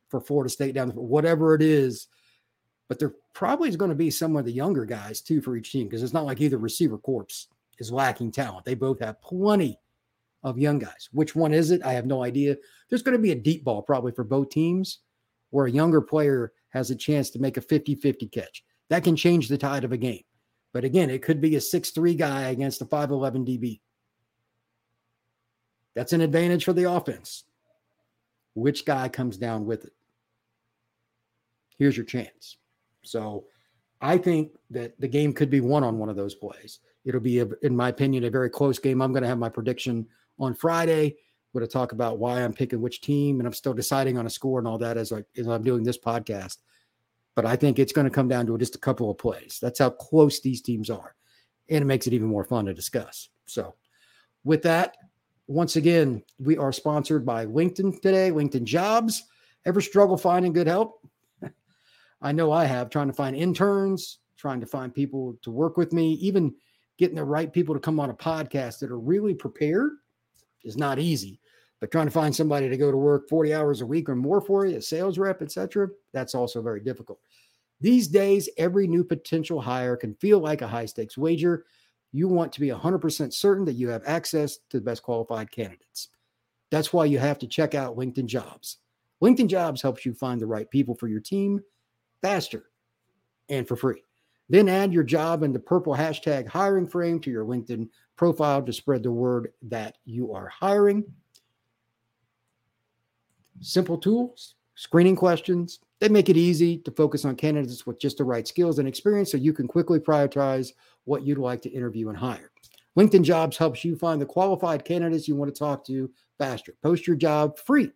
for 0.09 0.21
Florida 0.21 0.49
State 0.49 0.75
down 0.75 0.89
the 0.89 0.93
whatever 0.93 1.55
it 1.55 1.61
is. 1.61 2.07
But 2.87 2.99
there 2.99 3.13
probably 3.33 3.67
is 3.67 3.75
going 3.75 3.89
to 3.89 3.95
be 3.95 4.09
some 4.09 4.37
of 4.37 4.45
the 4.45 4.51
younger 4.51 4.85
guys 4.85 5.21
too 5.21 5.41
for 5.41 5.57
each 5.57 5.71
team 5.71 5.87
because 5.87 6.03
it's 6.03 6.13
not 6.13 6.25
like 6.25 6.39
either 6.39 6.57
receiver 6.57 6.97
corps 6.97 7.47
is 7.79 7.91
lacking 7.91 8.31
talent. 8.31 8.63
They 8.63 8.75
both 8.75 8.99
have 8.99 9.21
plenty 9.21 9.79
of 10.43 10.57
young 10.57 10.79
guys. 10.79 11.09
Which 11.11 11.35
one 11.35 11.53
is 11.53 11.71
it? 11.71 11.83
I 11.83 11.93
have 11.93 12.05
no 12.05 12.23
idea. 12.23 12.55
There's 12.89 13.01
going 13.01 13.17
to 13.17 13.21
be 13.21 13.31
a 13.31 13.35
deep 13.35 13.65
ball 13.65 13.81
probably 13.81 14.13
for 14.13 14.23
both 14.23 14.49
teams 14.49 14.99
where 15.49 15.65
a 15.65 15.71
younger 15.71 16.01
player 16.01 16.51
has 16.69 16.91
a 16.91 16.95
chance 16.95 17.29
to 17.31 17.39
make 17.39 17.57
a 17.57 17.61
50 17.61 17.95
50 17.95 18.27
catch. 18.27 18.63
That 18.89 19.03
can 19.03 19.15
change 19.15 19.47
the 19.47 19.57
tide 19.57 19.83
of 19.83 19.91
a 19.91 19.97
game. 19.97 20.23
But 20.73 20.83
again, 20.83 21.09
it 21.09 21.21
could 21.21 21.41
be 21.41 21.55
a 21.55 21.61
6 21.61 21.89
3 21.91 22.15
guy 22.15 22.49
against 22.49 22.81
a 22.81 22.85
5'11 22.85 23.47
DB. 23.47 23.79
That's 25.95 26.13
an 26.13 26.21
advantage 26.21 26.63
for 26.63 26.73
the 26.73 26.91
offense. 26.91 27.43
Which 28.53 28.85
guy 28.85 29.09
comes 29.09 29.37
down 29.37 29.65
with 29.65 29.85
it? 29.85 29.93
Here's 31.77 31.97
your 31.97 32.05
chance. 32.05 32.57
So 33.03 33.45
I 34.01 34.17
think 34.17 34.51
that 34.69 34.99
the 34.99 35.07
game 35.07 35.33
could 35.33 35.49
be 35.49 35.61
won 35.61 35.83
on 35.83 35.97
one 35.97 36.09
of 36.09 36.15
those 36.15 36.35
plays. 36.35 36.79
It'll 37.05 37.21
be, 37.21 37.39
a, 37.39 37.47
in 37.61 37.75
my 37.75 37.89
opinion, 37.89 38.25
a 38.25 38.29
very 38.29 38.49
close 38.49 38.79
game. 38.79 39.01
I'm 39.01 39.11
going 39.11 39.23
to 39.23 39.29
have 39.29 39.39
my 39.39 39.49
prediction 39.49 40.05
on 40.39 40.53
Friday. 40.53 41.15
Going 41.57 41.67
to 41.67 41.73
talk 41.73 41.91
about 41.91 42.19
why 42.19 42.43
I'm 42.43 42.53
picking 42.53 42.81
which 42.81 43.01
team, 43.01 43.39
and 43.39 43.47
I'm 43.47 43.53
still 43.53 43.73
deciding 43.73 44.15
on 44.15 44.27
a 44.27 44.29
score 44.29 44.59
and 44.59 44.67
all 44.67 44.77
that 44.77 44.95
as, 44.95 45.11
I, 45.11 45.23
as 45.35 45.47
I'm 45.47 45.63
doing 45.63 45.81
this 45.81 45.97
podcast. 45.97 46.57
But 47.33 47.47
I 47.47 47.55
think 47.55 47.79
it's 47.79 47.91
going 47.91 48.05
to 48.05 48.11
come 48.11 48.27
down 48.27 48.45
to 48.45 48.55
just 48.59 48.75
a 48.75 48.77
couple 48.77 49.09
of 49.09 49.17
plays. 49.17 49.57
That's 49.59 49.79
how 49.79 49.89
close 49.89 50.39
these 50.39 50.61
teams 50.61 50.91
are. 50.91 51.15
And 51.67 51.81
it 51.81 51.85
makes 51.85 52.05
it 52.05 52.13
even 52.13 52.27
more 52.27 52.43
fun 52.43 52.65
to 52.65 52.75
discuss. 52.75 53.29
So, 53.47 53.73
with 54.43 54.61
that, 54.63 54.97
once 55.47 55.77
again, 55.77 56.21
we 56.37 56.57
are 56.57 56.71
sponsored 56.71 57.25
by 57.25 57.47
LinkedIn 57.47 58.03
today, 58.03 58.29
LinkedIn 58.29 58.65
Jobs. 58.65 59.23
Ever 59.65 59.81
struggle 59.81 60.15
finding 60.15 60.53
good 60.53 60.67
help? 60.67 61.07
I 62.21 62.33
know 62.33 62.51
I 62.51 62.65
have, 62.65 62.91
trying 62.91 63.07
to 63.07 63.13
find 63.13 63.35
interns, 63.35 64.19
trying 64.37 64.59
to 64.59 64.67
find 64.67 64.93
people 64.93 65.39
to 65.41 65.49
work 65.49 65.75
with 65.75 65.91
me, 65.91 66.13
even 66.21 66.53
getting 66.99 67.15
the 67.15 67.23
right 67.23 67.51
people 67.51 67.73
to 67.73 67.81
come 67.81 67.99
on 67.99 68.11
a 68.11 68.13
podcast 68.13 68.77
that 68.77 68.91
are 68.91 68.99
really 68.99 69.33
prepared 69.33 69.93
is 70.63 70.77
not 70.77 70.99
easy. 70.99 71.39
But 71.79 71.91
trying 71.91 72.07
to 72.07 72.11
find 72.11 72.35
somebody 72.35 72.69
to 72.69 72.77
go 72.77 72.89
to 72.89 72.97
work 72.97 73.29
40 73.29 73.53
hours 73.53 73.81
a 73.81 73.85
week 73.85 74.09
or 74.09 74.15
more 74.15 74.41
for 74.41 74.65
you, 74.65 74.77
a 74.77 74.81
sales 74.81 75.17
rep, 75.17 75.41
etc., 75.41 75.89
that's 76.11 76.33
also 76.33 76.61
very 76.61 76.81
difficult. 76.81 77.19
These 77.79 78.07
days, 78.07 78.49
every 78.57 78.87
new 78.87 79.03
potential 79.03 79.61
hire 79.61 79.95
can 79.95 80.15
feel 80.15 80.39
like 80.39 80.61
a 80.61 80.67
high 80.67 80.87
stakes 80.87 81.17
wager. 81.17 81.65
You 82.11 82.27
want 82.27 82.51
to 82.53 82.59
be 82.59 82.69
100% 82.69 83.33
certain 83.33 83.65
that 83.65 83.73
you 83.73 83.89
have 83.89 84.01
access 84.07 84.57
to 84.69 84.77
the 84.77 84.83
best 84.83 85.03
qualified 85.03 85.51
candidates. 85.51 86.09
That's 86.71 86.91
why 86.91 87.05
you 87.05 87.19
have 87.19 87.37
to 87.39 87.47
check 87.47 87.75
out 87.75 87.97
LinkedIn 87.97 88.25
Jobs. 88.25 88.77
LinkedIn 89.23 89.47
Jobs 89.47 89.81
helps 89.81 90.05
you 90.05 90.13
find 90.13 90.41
the 90.41 90.47
right 90.47 90.69
people 90.69 90.95
for 90.95 91.07
your 91.07 91.19
team 91.19 91.61
faster 92.21 92.69
and 93.49 93.67
for 93.67 93.75
free. 93.75 94.03
Then 94.49 94.69
add 94.69 94.93
your 94.93 95.03
job 95.03 95.43
in 95.43 95.53
the 95.53 95.59
purple 95.59 95.93
hashtag 95.93 96.47
hiring 96.47 96.87
frame 96.87 97.19
to 97.21 97.29
your 97.29 97.45
LinkedIn 97.45 97.89
profile 98.15 98.61
to 98.63 98.73
spread 98.73 99.03
the 99.03 99.11
word 99.11 99.51
that 99.63 99.97
you 100.05 100.33
are 100.33 100.47
hiring. 100.47 101.03
Simple 103.61 103.97
tools, 103.97 104.55
screening 104.75 105.15
questions. 105.15 105.79
They 105.99 106.09
make 106.09 106.29
it 106.29 106.37
easy 106.37 106.77
to 106.79 106.91
focus 106.91 107.25
on 107.25 107.35
candidates 107.35 107.87
with 107.87 107.99
just 107.99 108.17
the 108.17 108.23
right 108.23 108.47
skills 108.47 108.79
and 108.79 108.87
experience 108.87 109.31
so 109.31 109.37
you 109.37 109.53
can 109.53 109.67
quickly 109.67 109.99
prioritize 109.99 110.73
what 111.05 111.23
you'd 111.23 111.39
like 111.39 111.61
to 111.63 111.69
interview 111.69 112.09
and 112.09 112.17
hire. 112.17 112.51
LinkedIn 112.97 113.23
Jobs 113.23 113.57
helps 113.57 113.83
you 113.83 113.95
find 113.95 114.21
the 114.21 114.25
qualified 114.25 114.83
candidates 114.83 115.27
you 115.27 115.35
want 115.35 115.53
to 115.53 115.57
talk 115.57 115.85
to 115.85 116.09
faster. 116.37 116.75
Post 116.81 117.07
your 117.07 117.15
job 117.15 117.57
free 117.59 117.91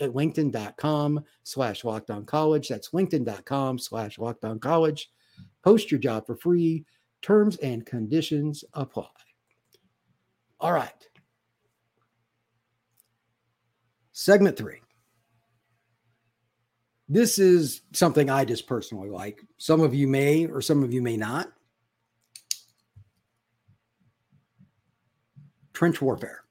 at 0.00 0.10
linkedin.com 0.10 1.24
slash 1.42 1.82
lockdown 1.82 2.26
college. 2.26 2.68
That's 2.68 2.90
linkedin.com 2.90 3.78
slash 3.78 4.18
lockdown 4.18 4.60
college. 4.60 5.10
Post 5.64 5.90
your 5.90 6.00
job 6.00 6.26
for 6.26 6.36
free. 6.36 6.84
Terms 7.22 7.56
and 7.56 7.84
conditions 7.84 8.62
apply. 8.74 9.08
All 10.60 10.72
right. 10.72 11.08
Segment 14.12 14.56
three. 14.56 14.80
This 17.08 17.38
is 17.38 17.82
something 17.92 18.30
I 18.30 18.44
just 18.44 18.66
personally 18.66 19.10
like. 19.10 19.40
Some 19.58 19.80
of 19.80 19.94
you 19.94 20.08
may, 20.08 20.46
or 20.46 20.60
some 20.60 20.82
of 20.82 20.92
you 20.92 21.02
may 21.02 21.16
not. 21.16 21.52
Trench 25.72 26.02
warfare. 26.02 26.42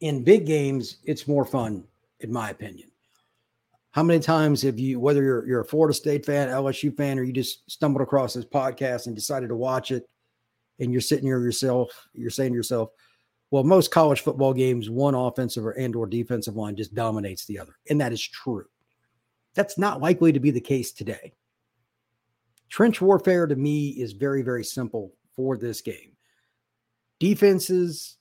In 0.00 0.24
big 0.24 0.46
games, 0.46 0.98
it's 1.04 1.28
more 1.28 1.44
fun 1.44 1.84
in 2.20 2.32
my 2.32 2.50
opinion. 2.50 2.90
How 3.92 4.02
many 4.02 4.20
times 4.20 4.62
have 4.62 4.78
you, 4.78 5.00
whether 5.00 5.22
you're 5.22 5.46
you're 5.46 5.60
a 5.62 5.64
Florida 5.64 5.94
State 5.94 6.24
fan, 6.24 6.48
LSU 6.48 6.94
fan, 6.96 7.18
or 7.18 7.22
you 7.22 7.32
just 7.32 7.68
stumbled 7.70 8.02
across 8.02 8.34
this 8.34 8.44
podcast 8.44 9.06
and 9.06 9.16
decided 9.16 9.48
to 9.48 9.56
watch 9.56 9.90
it, 9.90 10.08
and 10.78 10.92
you're 10.92 11.00
sitting 11.00 11.26
here 11.26 11.40
yourself, 11.40 12.08
you're 12.14 12.30
saying 12.30 12.52
to 12.52 12.56
yourself, 12.56 12.90
"Well, 13.50 13.64
most 13.64 13.90
college 13.90 14.20
football 14.20 14.54
games, 14.54 14.88
one 14.88 15.14
offensive 15.14 15.66
or 15.66 15.72
and 15.72 15.96
or 15.96 16.06
defensive 16.06 16.56
line 16.56 16.76
just 16.76 16.94
dominates 16.94 17.46
the 17.46 17.58
other," 17.58 17.76
and 17.88 18.00
that 18.00 18.12
is 18.12 18.22
true. 18.22 18.66
That's 19.60 19.76
not 19.76 20.00
likely 20.00 20.32
to 20.32 20.40
be 20.40 20.50
the 20.50 20.58
case 20.58 20.90
today. 20.90 21.34
Trench 22.70 23.02
warfare 23.02 23.46
to 23.46 23.54
me 23.54 23.90
is 23.90 24.12
very, 24.12 24.40
very 24.40 24.64
simple 24.64 25.12
for 25.36 25.58
this 25.58 25.82
game. 25.82 26.12
Defenses 27.18 28.16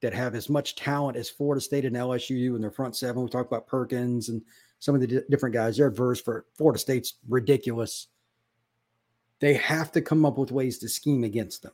that 0.00 0.14
have 0.14 0.36
as 0.36 0.48
much 0.48 0.76
talent 0.76 1.16
as 1.16 1.28
Florida 1.28 1.60
State 1.60 1.84
and 1.84 1.96
LSU 1.96 2.54
in 2.54 2.60
their 2.60 2.70
front 2.70 2.94
seven. 2.94 3.24
We 3.24 3.28
talk 3.28 3.48
about 3.48 3.66
Perkins 3.66 4.28
and 4.28 4.40
some 4.78 4.94
of 4.94 5.00
the 5.00 5.08
d- 5.08 5.20
different 5.28 5.52
guys. 5.52 5.78
Jared 5.78 5.96
Verse 5.96 6.20
for 6.20 6.46
Florida 6.56 6.78
State's 6.78 7.14
ridiculous. 7.28 8.06
They 9.40 9.54
have 9.54 9.90
to 9.90 10.00
come 10.00 10.24
up 10.24 10.38
with 10.38 10.52
ways 10.52 10.78
to 10.78 10.88
scheme 10.88 11.24
against 11.24 11.64
them. 11.64 11.72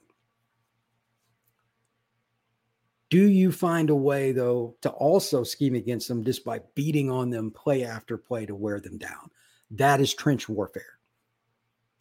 Do 3.11 3.29
you 3.29 3.53
find 3.53 3.90
a 3.90 3.95
way, 3.95 4.33
though, 4.33 4.77
to 4.81 4.90
also 4.90 5.45
scheme 5.45 5.75
against 5.75 6.09
them 6.09 6.25
just 6.25 6.45
by 6.45 6.61
beating 6.75 7.11
on 7.11 7.31
them 7.31 7.51
play 7.51 7.85
after 7.85 8.17
play 8.17 8.47
to 8.47 8.55
wear 8.55 8.81
them 8.81 8.99
down? 8.99 9.31
That 9.71 10.01
is 10.01 10.14
trench 10.14 10.49
warfare. 10.49 10.99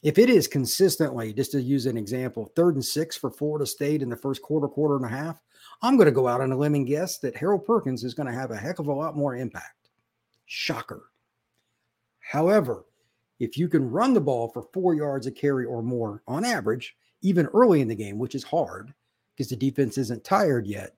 If 0.02 0.18
it 0.18 0.30
is 0.30 0.48
consistently, 0.48 1.34
just 1.34 1.52
to 1.52 1.62
use 1.62 1.86
an 1.86 1.98
example, 1.98 2.52
third 2.56 2.76
and 2.76 2.84
six 2.84 3.16
for 3.16 3.32
Florida 3.32 3.66
State 3.66 4.02
in 4.02 4.10
the 4.10 4.18
first 4.18 4.42
quarter, 4.42 4.68
quarter 4.68 4.98
and 4.98 5.06
a 5.06 5.10
half, 5.10 5.42
I'm 5.82 5.96
going 5.96 6.08
to 6.08 6.12
go 6.12 6.28
out 6.28 6.42
on 6.42 6.52
a 6.52 6.58
limb 6.58 6.76
and 6.76 6.86
guess 6.88 7.20
that 7.20 7.38
Harold 7.38 7.66
Perkins 7.66 8.04
is 8.04 8.14
going 8.14 8.28
to 8.28 8.34
have 8.34 8.52
a 8.52 8.58
heck 8.58 8.80
of 8.80 8.88
a 8.88 8.94
lot 8.94 9.16
more 9.16 9.36
impact. 9.36 9.90
Shocker. 10.46 11.10
However, 12.20 12.86
if 13.40 13.58
you 13.58 13.68
can 13.68 13.90
run 13.90 14.14
the 14.14 14.22
ball 14.22 14.50
for 14.50 14.68
four 14.74 14.94
yards 14.94 15.28
a 15.28 15.32
carry 15.32 15.66
or 15.66 15.82
more 15.82 16.22
on 16.28 16.44
average, 16.44 16.96
even 17.22 17.48
early 17.48 17.82
in 17.82 17.88
the 17.88 17.96
game, 17.96 18.18
which 18.18 18.36
is 18.36 18.44
hard 18.44 18.94
because 19.36 19.50
the 19.50 19.56
defense 19.56 19.98
isn't 19.98 20.24
tired 20.24 20.68
yet, 20.68 20.96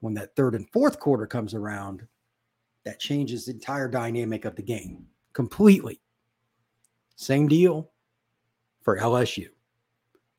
when 0.00 0.14
that 0.14 0.36
third 0.36 0.54
and 0.54 0.68
fourth 0.70 1.00
quarter 1.00 1.26
comes 1.26 1.54
around, 1.54 2.06
that 2.84 3.00
changes 3.00 3.46
the 3.46 3.52
entire 3.52 3.88
dynamic 3.88 4.44
of 4.44 4.56
the 4.56 4.62
game 4.62 5.06
completely. 5.32 6.00
Same 7.16 7.48
deal 7.48 7.90
for 8.82 8.98
LSU. 8.98 9.48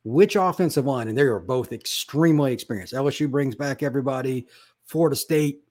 Which 0.03 0.35
offensive 0.35 0.85
line, 0.85 1.07
and 1.07 1.17
they 1.17 1.23
are 1.23 1.39
both 1.39 1.71
extremely 1.71 2.53
experienced. 2.53 2.93
LSU 2.93 3.29
brings 3.29 3.55
back 3.55 3.81
everybody. 3.81 4.47
Florida 4.85 5.15
State 5.15 5.61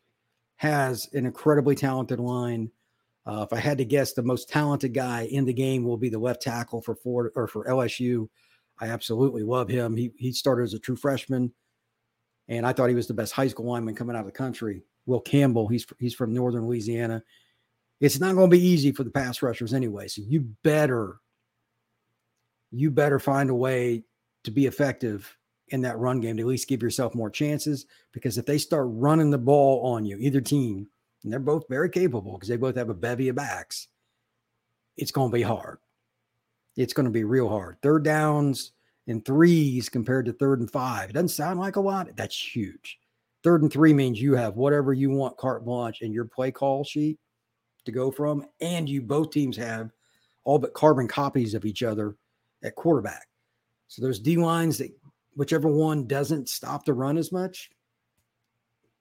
has 0.57 1.09
an 1.13 1.25
incredibly 1.25 1.77
talented 1.77 2.19
line. 2.19 2.71
Uh, 3.27 3.47
if 3.49 3.57
I 3.57 3.61
had 3.61 3.79
to 3.79 3.85
guess, 3.85 4.13
the 4.13 4.23
most 4.23 4.49
talented 4.49 4.93
guy 4.93 5.29
in 5.31 5.45
the 5.45 5.53
game 5.53 5.85
will 5.85 5.97
be 5.97 6.09
the 6.09 6.19
left 6.19 6.43
tackle 6.43 6.83
for 6.83 6.97
Florida 6.97 7.31
or 7.37 7.47
for 7.47 7.65
LSU. 7.67 8.29
I 8.79 8.89
absolutely 8.89 9.43
love 9.43 9.69
him. 9.69 9.97
He 9.97 10.13
he 10.17 10.33
started 10.33 10.65
as 10.65 10.75
a 10.75 10.79
true 10.79 10.97
freshman, 10.97 11.53
and 12.49 12.67
I 12.67 12.73
thought 12.73 12.89
he 12.89 12.95
was 12.95 13.07
the 13.07 13.15
best 13.15 13.33
high 13.33 13.49
school 13.49 13.67
lineman 13.67 13.95
coming 13.95 14.17
out 14.17 14.21
of 14.21 14.27
the 14.27 14.33
country. 14.33 14.83
Will 15.07 15.21
Campbell, 15.21 15.69
he's 15.69 15.87
he's 15.99 16.15
from 16.15 16.35
Northern 16.35 16.67
Louisiana. 16.67 17.23
It's 18.01 18.21
not 18.21 18.35
going 18.35 18.51
to 18.51 18.57
be 18.57 18.67
easy 18.67 18.93
for 18.93 19.05
the 19.05 19.11
pass 19.11 19.43
rushers 19.43 19.73
anyway. 19.73 20.09
So 20.09 20.23
you 20.27 20.41
better 20.63 21.21
you 22.71 22.91
better 22.91 23.19
find 23.19 23.51
a 23.51 23.55
way 23.55 24.05
to 24.43 24.51
be 24.51 24.67
effective 24.67 25.37
in 25.69 25.81
that 25.83 25.99
run 25.99 26.21
game 26.21 26.37
to 26.37 26.43
at 26.43 26.49
least 26.49 26.69
give 26.69 26.83
yourself 26.83 27.15
more 27.15 27.31
chances. 27.31 27.87
Because 28.13 28.37
if 28.37 28.47
they 28.47 28.59
start 28.59 28.87
running 28.91 29.31
the 29.31 29.39
ball 29.39 29.87
on 29.87 30.05
you, 30.05 30.19
either 30.19 30.41
team, 30.41 30.89
and 31.23 31.33
they're 31.33 31.41
both 31.41 31.65
very 31.69 31.89
capable 31.89 32.33
because 32.35 32.49
they 32.49 32.57
both 32.57 32.77
have 32.77 32.91
a 32.91 32.95
bevy 32.95 33.29
of 33.29 33.37
backs, 33.37 33.89
it's 34.97 35.11
going 35.11 35.31
to 35.31 35.35
be 35.35 35.43
hard. 35.43 35.79
It's 36.77 36.93
going 36.93 37.05
to 37.05 37.11
be 37.11 37.25
real 37.25 37.49
hard. 37.49 37.77
Third 37.83 38.05
downs 38.05 38.73
and 39.07 39.25
threes 39.25 39.89
compared 39.89 40.27
to 40.27 40.33
third 40.33 40.61
and 40.61 40.71
five. 40.71 41.11
It 41.11 41.13
doesn't 41.13 41.29
sound 41.29 41.61
like 41.61 41.77
a 41.77 41.81
lot. 41.81 42.09
That's 42.17 42.37
huge. 42.37 42.99
Third 43.43 43.63
and 43.63 43.73
three 43.73 43.93
means 43.93 44.21
you 44.21 44.35
have 44.35 44.57
whatever 44.57 44.93
you 44.93 45.11
want 45.11 45.37
carte 45.37 45.65
blanche 45.65 46.01
in 46.01 46.13
your 46.13 46.25
play 46.25 46.51
call 46.51 46.83
sheet 46.83 47.19
to 47.85 47.93
go 47.93 48.11
from, 48.11 48.47
and 48.61 48.89
you 48.89 49.03
both 49.03 49.31
teams 49.31 49.57
have 49.57 49.91
all 50.45 50.59
but 50.59 50.75
carbon 50.75 51.07
copies 51.07 51.55
of 51.55 51.65
each 51.65 51.83
other 51.83 52.17
at 52.63 52.75
quarterback. 52.75 53.29
So 53.89 54.03
those 54.03 54.19
D 54.19 54.37
lines 54.37 54.79
that 54.79 54.91
whichever 55.37 55.69
one 55.69 56.07
doesn't 56.07 56.49
stop 56.49 56.85
the 56.85 56.95
run 56.95 57.19
as 57.19 57.33
much. 57.33 57.71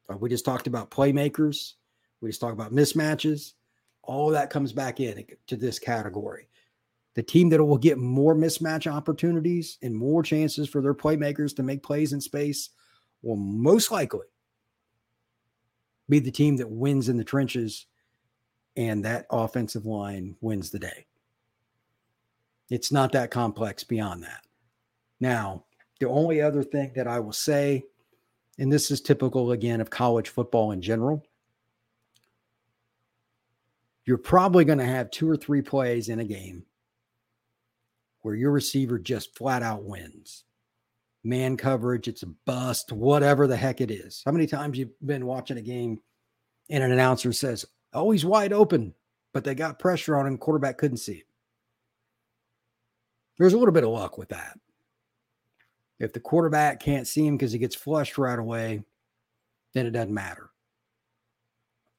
Uh, 0.09 0.17
we 0.17 0.29
just 0.29 0.45
talked 0.45 0.67
about 0.67 0.91
playmakers. 0.91 1.73
We 2.21 2.29
just 2.29 2.41
talked 2.41 2.53
about 2.53 2.73
mismatches. 2.73 3.53
All 4.01 4.29
that 4.31 4.49
comes 4.49 4.73
back 4.73 4.99
in 4.99 5.25
to 5.47 5.55
this 5.55 5.79
category. 5.79 6.49
The 7.15 7.23
team 7.23 7.49
that 7.49 7.63
will 7.63 7.77
get 7.77 7.99
more 7.99 8.35
mismatch 8.35 8.91
opportunities 8.91 9.77
and 9.81 9.95
more 9.95 10.23
chances 10.23 10.67
for 10.67 10.81
their 10.81 10.95
playmakers 10.95 11.55
to 11.55 11.63
make 11.63 11.83
plays 11.83 12.11
in 12.11 12.19
space 12.21 12.69
will 13.21 13.35
most 13.35 13.91
likely 13.91 14.27
be 16.09 16.19
the 16.19 16.31
team 16.31 16.57
that 16.57 16.69
wins 16.69 17.09
in 17.09 17.17
the 17.17 17.23
trenches, 17.23 17.85
and 18.75 19.05
that 19.05 19.25
offensive 19.29 19.85
line 19.85 20.35
wins 20.41 20.71
the 20.71 20.79
day. 20.79 21.05
It's 22.69 22.91
not 22.91 23.11
that 23.11 23.31
complex 23.31 23.83
beyond 23.83 24.23
that. 24.23 24.41
Now, 25.19 25.65
the 25.99 26.09
only 26.09 26.41
other 26.41 26.63
thing 26.63 26.91
that 26.95 27.07
I 27.07 27.19
will 27.19 27.33
say, 27.33 27.83
and 28.57 28.71
this 28.71 28.91
is 28.91 28.99
typical 28.99 29.51
again 29.51 29.79
of 29.79 29.89
college 29.89 30.29
football 30.29 30.71
in 30.71 30.81
general, 30.81 31.23
you're 34.05 34.17
probably 34.17 34.65
going 34.65 34.79
to 34.79 34.85
have 34.85 35.11
two 35.11 35.29
or 35.29 35.37
three 35.37 35.61
plays 35.61 36.09
in 36.09 36.19
a 36.19 36.25
game 36.25 36.65
where 38.23 38.35
your 38.35 38.51
receiver 38.51 38.97
just 38.97 39.37
flat 39.37 39.61
out 39.61 39.83
wins. 39.83 40.45
Man 41.23 41.55
coverage, 41.55 42.07
it's 42.07 42.23
a 42.23 42.33
bust, 42.45 42.91
whatever 42.91 43.47
the 43.47 43.55
heck 43.55 43.79
it 43.79 43.91
is. 43.91 44.23
How 44.25 44.31
many 44.31 44.47
times 44.47 44.77
you've 44.77 44.99
been 45.05 45.25
watching 45.25 45.57
a 45.57 45.61
game 45.61 45.99
and 46.69 46.83
an 46.83 46.91
announcer 46.91 47.31
says, 47.31 47.65
"Oh, 47.93 48.11
he's 48.11 48.25
wide 48.25 48.51
open," 48.51 48.95
but 49.33 49.43
they 49.43 49.55
got 49.55 49.79
pressure 49.79 50.17
on 50.17 50.25
him, 50.25 50.37
quarterback 50.37 50.77
couldn't 50.77 50.97
see 50.97 51.19
it. 51.19 51.27
There's 53.37 53.53
a 53.53 53.57
little 53.57 53.73
bit 53.73 53.83
of 53.83 53.89
luck 53.89 54.17
with 54.17 54.29
that. 54.29 54.59
If 55.99 56.13
the 56.13 56.19
quarterback 56.19 56.79
can't 56.79 57.07
see 57.07 57.25
him 57.25 57.37
because 57.37 57.51
he 57.51 57.59
gets 57.59 57.75
flushed 57.75 58.17
right 58.17 58.37
away, 58.37 58.83
then 59.73 59.85
it 59.85 59.91
doesn't 59.91 60.13
matter. 60.13 60.49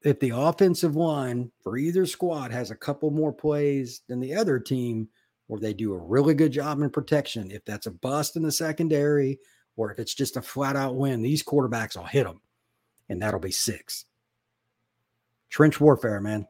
If 0.03 0.21
the 0.21 0.31
offensive 0.31 0.97
line 0.97 1.51
for 1.63 1.79
either 1.79 2.05
squad 2.05 2.51
has 2.51 2.71
a 2.71 2.77
couple 2.77 3.11
more 3.11 3.33
plays 3.33 4.03
than 4.07 4.21
the 4.21 4.35
other 4.35 4.59
team, 4.59 5.09
or 5.49 5.59
they 5.59 5.75
do 5.75 5.93
a 5.93 5.99
really 5.99 6.35
good 6.35 6.53
job 6.53 6.81
in 6.81 6.91
protection, 6.91 7.51
if 7.51 7.65
that's 7.65 7.87
a 7.87 7.91
bust 7.91 8.37
in 8.37 8.43
the 8.43 8.53
secondary, 8.53 9.39
or 9.77 9.93
if 9.93 9.99
it's 9.99 10.15
just 10.15 10.37
a 10.37 10.43
flat 10.43 10.77
out 10.77 10.97
win, 10.97 11.23
these 11.23 11.43
quarterbacks 11.43 11.97
will 11.97 12.05
hit 12.05 12.25
them, 12.25 12.41
and 13.09 13.21
that'll 13.21 13.41
be 13.41 13.51
six. 13.51 14.07
Trench 15.51 15.81
warfare, 15.81 16.21
man. 16.21 16.47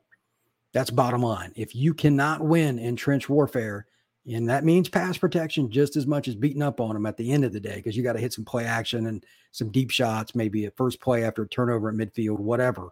That's 0.73 0.91
bottom 0.91 1.23
line. 1.23 1.53
If 1.57 1.75
you 1.75 1.95
cannot 1.95 2.41
win 2.41 2.79
in 2.79 2.97
trench 2.97 3.29
warfare, 3.29 3.87
and 4.27 4.49
that 4.49 4.65
means 4.65 4.89
pass 4.89 5.19
protection 5.19 5.71
just 5.71 5.97
as 5.97 6.07
much 6.07 6.29
as 6.29 6.35
beating 6.35 6.63
up 6.63 6.81
on 6.81 6.95
them 6.95 7.07
at 7.07 7.17
the 7.17 7.31
end 7.31 7.45
of 7.45 7.53
the 7.53 7.61
day 7.61 7.77
because 7.77 7.97
you 7.97 8.03
got 8.03 8.15
to 8.15 8.21
hit 8.21 8.33
some 8.33 8.45
play 8.45 8.65
action 8.65 9.07
and 9.07 9.25
some 9.53 9.71
deep 9.71 9.91
shots, 9.91 10.35
maybe 10.35 10.65
a 10.65 10.71
first 10.71 11.01
play 11.01 11.25
after 11.25 11.43
a 11.43 11.49
turnover 11.49 11.91
at 11.91 11.95
midfield, 11.95 12.39
whatever. 12.39 12.89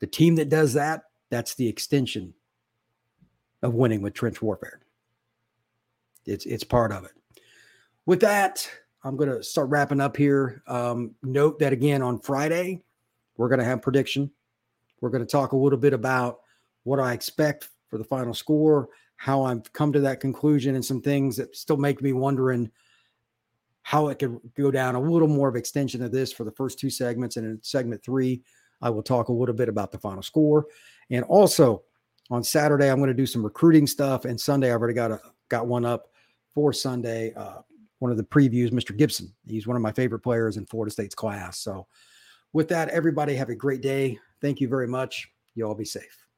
The 0.00 0.06
team 0.06 0.34
that 0.36 0.48
does 0.48 0.72
that, 0.74 1.04
that's 1.30 1.54
the 1.54 1.68
extension 1.68 2.34
of 3.62 3.74
winning 3.74 4.02
with 4.02 4.14
trench 4.14 4.40
warfare. 4.40 4.80
It's 6.26 6.46
it's 6.46 6.64
part 6.64 6.92
of 6.92 7.04
it. 7.04 7.12
With 8.06 8.20
that, 8.20 8.68
I'm 9.04 9.16
going 9.16 9.30
to 9.30 9.42
start 9.42 9.68
wrapping 9.68 10.00
up 10.00 10.16
here. 10.16 10.62
Um, 10.66 11.14
note 11.22 11.58
that 11.60 11.72
again 11.72 12.02
on 12.02 12.20
Friday, 12.20 12.82
we're 13.36 13.48
going 13.48 13.58
to 13.58 13.64
have 13.64 13.82
prediction. 13.82 14.30
We're 15.00 15.10
going 15.10 15.24
to 15.24 15.30
talk 15.30 15.52
a 15.52 15.56
little 15.56 15.78
bit 15.78 15.92
about 15.92 16.40
what 16.84 17.00
I 17.00 17.12
expect 17.12 17.68
for 17.88 17.98
the 17.98 18.04
final 18.04 18.34
score, 18.34 18.88
how 19.16 19.42
I've 19.42 19.72
come 19.72 19.92
to 19.92 20.00
that 20.00 20.20
conclusion 20.20 20.74
and 20.74 20.84
some 20.84 21.00
things 21.00 21.36
that 21.36 21.56
still 21.56 21.76
make 21.76 22.02
me 22.02 22.12
wondering 22.12 22.70
how 23.82 24.08
it 24.08 24.18
could 24.18 24.38
go 24.56 24.70
down. 24.70 24.94
A 24.94 25.00
little 25.00 25.28
more 25.28 25.48
of 25.48 25.56
extension 25.56 26.02
of 26.02 26.12
this 26.12 26.32
for 26.32 26.44
the 26.44 26.52
first 26.52 26.78
two 26.78 26.90
segments. 26.90 27.36
And 27.36 27.46
in 27.46 27.58
segment 27.62 28.02
three, 28.02 28.42
I 28.82 28.90
will 28.90 29.02
talk 29.02 29.28
a 29.28 29.32
little 29.32 29.54
bit 29.54 29.68
about 29.68 29.90
the 29.90 29.98
final 29.98 30.22
score. 30.22 30.66
And 31.10 31.24
also 31.24 31.82
on 32.30 32.44
Saturday, 32.44 32.90
I'm 32.90 32.98
going 32.98 33.08
to 33.08 33.14
do 33.14 33.26
some 33.26 33.42
recruiting 33.42 33.86
stuff. 33.86 34.24
And 34.24 34.40
Sunday, 34.40 34.72
I've 34.72 34.80
already 34.80 34.94
got 34.94 35.10
a 35.10 35.20
got 35.48 35.66
one 35.66 35.84
up 35.84 36.08
for 36.54 36.72
Sunday. 36.72 37.34
Uh, 37.34 37.58
one 37.98 38.10
of 38.10 38.16
the 38.16 38.24
previews, 38.24 38.70
Mr. 38.70 38.96
Gibson. 38.96 39.32
He's 39.46 39.66
one 39.66 39.76
of 39.76 39.82
my 39.82 39.92
favorite 39.92 40.20
players 40.20 40.56
in 40.56 40.66
Florida 40.66 40.90
State's 40.90 41.14
class. 41.14 41.58
So 41.58 41.86
with 42.52 42.68
that, 42.68 42.88
everybody 42.88 43.34
have 43.34 43.50
a 43.50 43.54
great 43.54 43.82
day. 43.82 44.18
Thank 44.40 44.60
you 44.60 44.68
very 44.68 44.88
much. 44.88 45.28
You 45.54 45.66
all 45.66 45.74
be 45.74 45.84
safe. 45.84 46.29